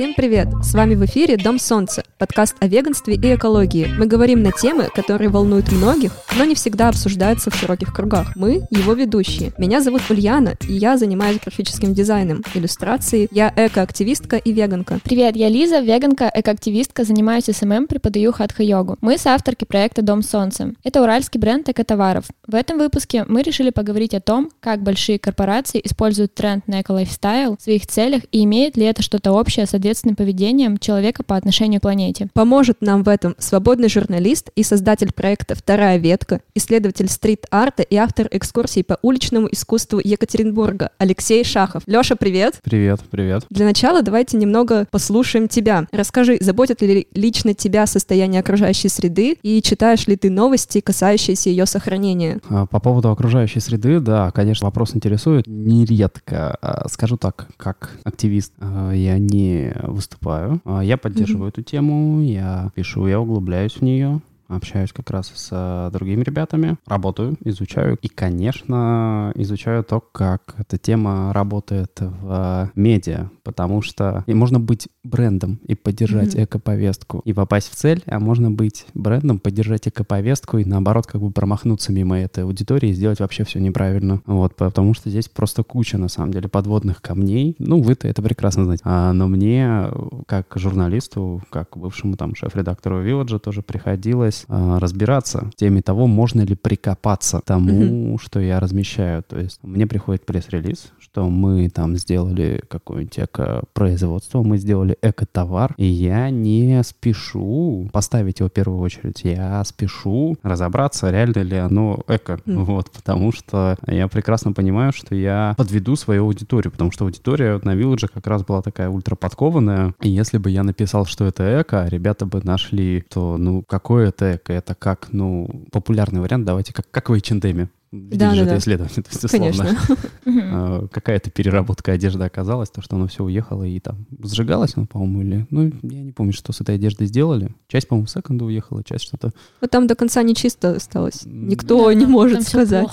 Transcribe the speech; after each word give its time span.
Всем 0.00 0.14
привет! 0.14 0.48
С 0.62 0.72
вами 0.72 0.94
в 0.94 1.04
эфире 1.04 1.36
Дом 1.36 1.58
Солнца, 1.58 2.02
подкаст 2.16 2.56
о 2.60 2.66
веганстве 2.66 3.16
и 3.16 3.34
экологии. 3.34 3.86
Мы 3.98 4.06
говорим 4.06 4.42
на 4.42 4.50
темы, 4.50 4.88
которые 4.94 5.28
волнуют 5.28 5.70
многих, 5.70 6.12
но 6.38 6.44
не 6.44 6.54
всегда 6.54 6.88
обсуждаются 6.88 7.50
в 7.50 7.54
широких 7.54 7.92
кругах. 7.92 8.34
Мы— 8.34 8.62
его 8.70 8.94
ведущие. 8.94 9.52
Меня 9.58 9.82
зовут 9.82 10.00
Ульяна, 10.08 10.54
и 10.66 10.72
я 10.72 10.96
занимаюсь 10.96 11.38
графическим 11.38 11.92
дизайном, 11.92 12.42
иллюстрацией. 12.54 13.28
Я 13.30 13.52
экоактивистка 13.54 14.38
и 14.38 14.52
веганка. 14.54 15.00
Привет, 15.04 15.36
я 15.36 15.50
Лиза, 15.50 15.80
веганка, 15.80 16.30
экоактивистка, 16.32 17.04
занимаюсь 17.04 17.44
SMM, 17.44 17.86
преподаю 17.86 18.32
хатха-йогу. 18.32 18.96
Мы 19.02 19.18
соавторки 19.18 19.66
проекта 19.66 20.00
Дом 20.00 20.22
Солнца. 20.22 20.72
Это 20.82 21.02
уральский 21.02 21.38
бренд 21.38 21.68
экотоваров. 21.68 22.24
В 22.46 22.54
этом 22.54 22.78
выпуске 22.78 23.26
мы 23.28 23.42
решили 23.42 23.68
поговорить 23.68 24.14
о 24.14 24.22
том, 24.22 24.50
как 24.60 24.82
большие 24.82 25.18
корпорации 25.18 25.82
используют 25.84 26.34
тренд 26.34 26.66
на 26.68 26.80
эко-лайфстайл 26.80 27.58
в 27.58 27.62
своих 27.62 27.86
целях 27.86 28.22
и 28.32 28.44
имеет 28.44 28.78
ли 28.78 28.86
это 28.86 29.02
что-то 29.02 29.32
общее 29.32 29.66
с 29.66 29.74
ответственным 29.90 30.14
поведением 30.14 30.78
человека 30.78 31.24
по 31.24 31.34
отношению 31.34 31.80
к 31.80 31.82
планете. 31.82 32.28
Поможет 32.32 32.80
нам 32.80 33.02
в 33.02 33.08
этом 33.08 33.34
свободный 33.38 33.88
журналист 33.88 34.50
и 34.54 34.62
создатель 34.62 35.12
проекта 35.12 35.56
«Вторая 35.56 35.98
ветка», 35.98 36.40
исследователь 36.54 37.08
стрит-арта 37.08 37.82
и 37.82 37.96
автор 37.96 38.28
экскурсий 38.30 38.84
по 38.84 38.98
уличному 39.02 39.48
искусству 39.50 40.00
Екатеринбурга 40.02 40.90
Алексей 40.98 41.42
Шахов. 41.42 41.82
Леша, 41.86 42.14
привет! 42.14 42.60
Привет, 42.62 43.00
привет. 43.10 43.44
Для 43.50 43.64
начала 43.64 44.02
давайте 44.02 44.36
немного 44.36 44.86
послушаем 44.92 45.48
тебя. 45.48 45.88
Расскажи, 45.90 46.38
заботит 46.40 46.82
ли 46.82 47.08
лично 47.12 47.54
тебя 47.54 47.84
состояние 47.86 48.40
окружающей 48.40 48.88
среды 48.88 49.38
и 49.42 49.60
читаешь 49.60 50.06
ли 50.06 50.14
ты 50.14 50.30
новости, 50.30 50.80
касающиеся 50.80 51.50
ее 51.50 51.66
сохранения? 51.66 52.38
А, 52.48 52.66
По 52.66 52.78
поводу 52.78 53.10
окружающей 53.10 53.58
среды, 53.58 53.98
да, 53.98 54.30
конечно, 54.30 54.66
вопрос 54.66 54.94
интересует. 54.94 55.48
Нередко, 55.48 56.56
а, 56.62 56.88
скажу 56.88 57.16
так, 57.16 57.48
как 57.56 57.98
активист, 58.04 58.52
а, 58.60 58.92
я 58.92 59.18
не 59.18 59.74
выступаю. 59.86 60.60
А, 60.64 60.80
Я 60.80 60.96
поддерживаю 60.96 61.48
эту 61.48 61.62
тему, 61.62 62.22
я 62.22 62.70
пишу, 62.74 63.06
я 63.06 63.20
углубляюсь 63.20 63.74
в 63.74 63.82
нее. 63.82 64.20
Общаюсь 64.50 64.92
как 64.92 65.10
раз 65.10 65.30
с 65.34 65.48
а, 65.52 65.90
другими 65.90 66.22
ребятами, 66.22 66.76
работаю, 66.86 67.36
изучаю. 67.44 67.96
И, 68.02 68.08
конечно, 68.08 69.32
изучаю 69.36 69.84
то, 69.84 70.00
как 70.00 70.56
эта 70.58 70.76
тема 70.76 71.32
работает 71.32 72.00
в 72.00 72.26
а, 72.28 72.70
медиа, 72.74 73.30
потому 73.44 73.80
что 73.80 74.24
и 74.26 74.34
можно 74.34 74.58
быть 74.58 74.88
брендом 75.04 75.60
и 75.66 75.74
поддержать 75.74 76.34
Мгм. 76.34 76.44
эко-повестку 76.44 77.20
и 77.24 77.32
попасть 77.32 77.70
в 77.70 77.76
цель, 77.76 78.02
а 78.06 78.18
можно 78.18 78.50
быть 78.50 78.86
брендом, 78.94 79.38
поддержать 79.38 79.86
эко-повестку 79.86 80.58
и, 80.58 80.64
наоборот, 80.64 81.06
как 81.06 81.20
бы 81.20 81.30
промахнуться 81.30 81.92
мимо 81.92 82.18
этой 82.18 82.44
аудитории 82.44 82.90
и 82.90 82.92
сделать 82.92 83.20
вообще 83.20 83.44
все 83.44 83.60
неправильно. 83.60 84.20
Вот, 84.26 84.56
потому 84.56 84.94
что 84.94 85.10
здесь 85.10 85.28
просто 85.28 85.62
куча, 85.62 85.96
на 85.96 86.08
самом 86.08 86.32
деле, 86.32 86.48
подводных 86.48 87.00
камней. 87.00 87.54
Ну, 87.58 87.80
вы-то 87.80 88.08
это 88.08 88.20
прекрасно 88.20 88.64
знаете. 88.64 88.82
А, 88.84 89.12
но 89.12 89.28
мне, 89.28 89.86
как 90.26 90.46
журналисту, 90.56 91.42
как 91.50 91.76
бывшему 91.76 92.16
там 92.16 92.34
шеф-редактору 92.34 93.00
Вилладжа, 93.00 93.38
тоже 93.38 93.62
приходилось 93.62 94.39
а, 94.48 94.78
разбираться 94.78 95.50
в 95.52 95.56
теме 95.56 95.82
того, 95.82 96.06
можно 96.06 96.40
ли 96.42 96.54
прикопаться 96.54 97.40
к 97.40 97.44
тому, 97.44 98.18
что 98.18 98.40
я 98.40 98.60
размещаю. 98.60 99.22
То 99.22 99.38
есть 99.38 99.58
мне 99.62 99.86
приходит 99.86 100.26
пресс-релиз, 100.26 100.92
что 100.98 101.28
мы 101.28 101.68
там 101.70 101.96
сделали 101.96 102.62
какое-нибудь 102.68 103.18
эко-производство, 103.18 104.42
мы 104.42 104.58
сделали 104.58 104.96
эко-товар, 105.02 105.74
и 105.76 105.86
я 105.86 106.30
не 106.30 106.82
спешу 106.84 107.88
поставить 107.92 108.40
его 108.40 108.48
в 108.48 108.52
первую 108.52 108.80
очередь, 108.80 109.22
я 109.24 109.62
спешу 109.64 110.36
разобраться, 110.42 111.10
реально 111.10 111.40
ли 111.40 111.56
оно 111.56 112.00
эко, 112.08 112.38
Мгм. 112.46 112.64
вот, 112.64 112.90
потому 112.90 113.32
что 113.32 113.76
я 113.86 114.08
прекрасно 114.08 114.52
понимаю, 114.52 114.92
что 114.92 115.14
я 115.14 115.54
подведу 115.56 115.96
свою 115.96 116.24
аудиторию, 116.24 116.70
потому 116.72 116.90
что 116.92 117.04
аудитория 117.04 117.60
на 117.62 117.74
Вилладже 117.74 118.08
как 118.08 118.26
раз 118.26 118.44
была 118.44 118.62
такая 118.62 118.88
ультраподкованная, 118.88 119.94
и 120.00 120.08
если 120.08 120.38
бы 120.38 120.50
я 120.50 120.62
написал, 120.62 121.06
что 121.06 121.26
это 121.26 121.60
эко, 121.60 121.82
а 121.82 121.88
ребята 121.88 122.26
бы 122.26 122.40
нашли, 122.42 123.04
то, 123.08 123.36
ну, 123.36 123.62
какое 123.66 124.08
это 124.08 124.29
эко, 124.36 124.52
это 124.52 124.74
как, 124.74 125.08
ну, 125.12 125.66
популярный 125.70 126.20
вариант, 126.20 126.44
давайте, 126.44 126.72
как, 126.72 126.90
как 126.90 127.08
в 127.08 127.14
H&M. 127.14 127.68
Видели 127.92 128.18
Да, 128.18 128.34
же 128.34 128.36
да, 128.36 128.42
это 128.42 128.50
да. 128.52 128.58
исследование, 128.58 128.94
то 129.02 129.10
есть, 129.10 129.24
условно, 129.24 129.66
Конечно. 129.66 129.96
Э, 130.52 130.86
какая-то 130.92 131.30
переработка 131.30 131.90
одежды 131.92 132.22
оказалась, 132.22 132.70
то, 132.70 132.80
что 132.82 132.94
оно 132.96 133.08
все 133.08 133.24
уехало 133.24 133.64
и 133.64 133.80
там 133.80 134.06
сжигалось 134.22 134.74
оно, 134.76 134.86
по-моему, 134.86 135.22
или... 135.22 135.46
Ну, 135.50 135.72
я 135.82 136.02
не 136.02 136.12
помню, 136.12 136.32
что 136.32 136.52
с 136.52 136.60
этой 136.60 136.76
одеждой 136.76 137.08
сделали. 137.08 137.52
Часть, 137.66 137.88
по-моему, 137.88 138.06
в 138.06 138.10
секонду 138.10 138.44
уехала, 138.44 138.84
часть 138.84 139.04
что-то... 139.06 139.32
Ну, 139.60 139.66
там 139.68 139.86
до 139.88 139.96
конца 139.96 140.22
не 140.22 140.36
чисто 140.36 140.76
осталось. 140.76 141.22
Никто 141.24 141.86
Да, 141.86 141.94
не 141.94 142.02
там- 142.02 142.10
может 142.12 142.38
там 142.38 142.46
сказать. 142.46 142.88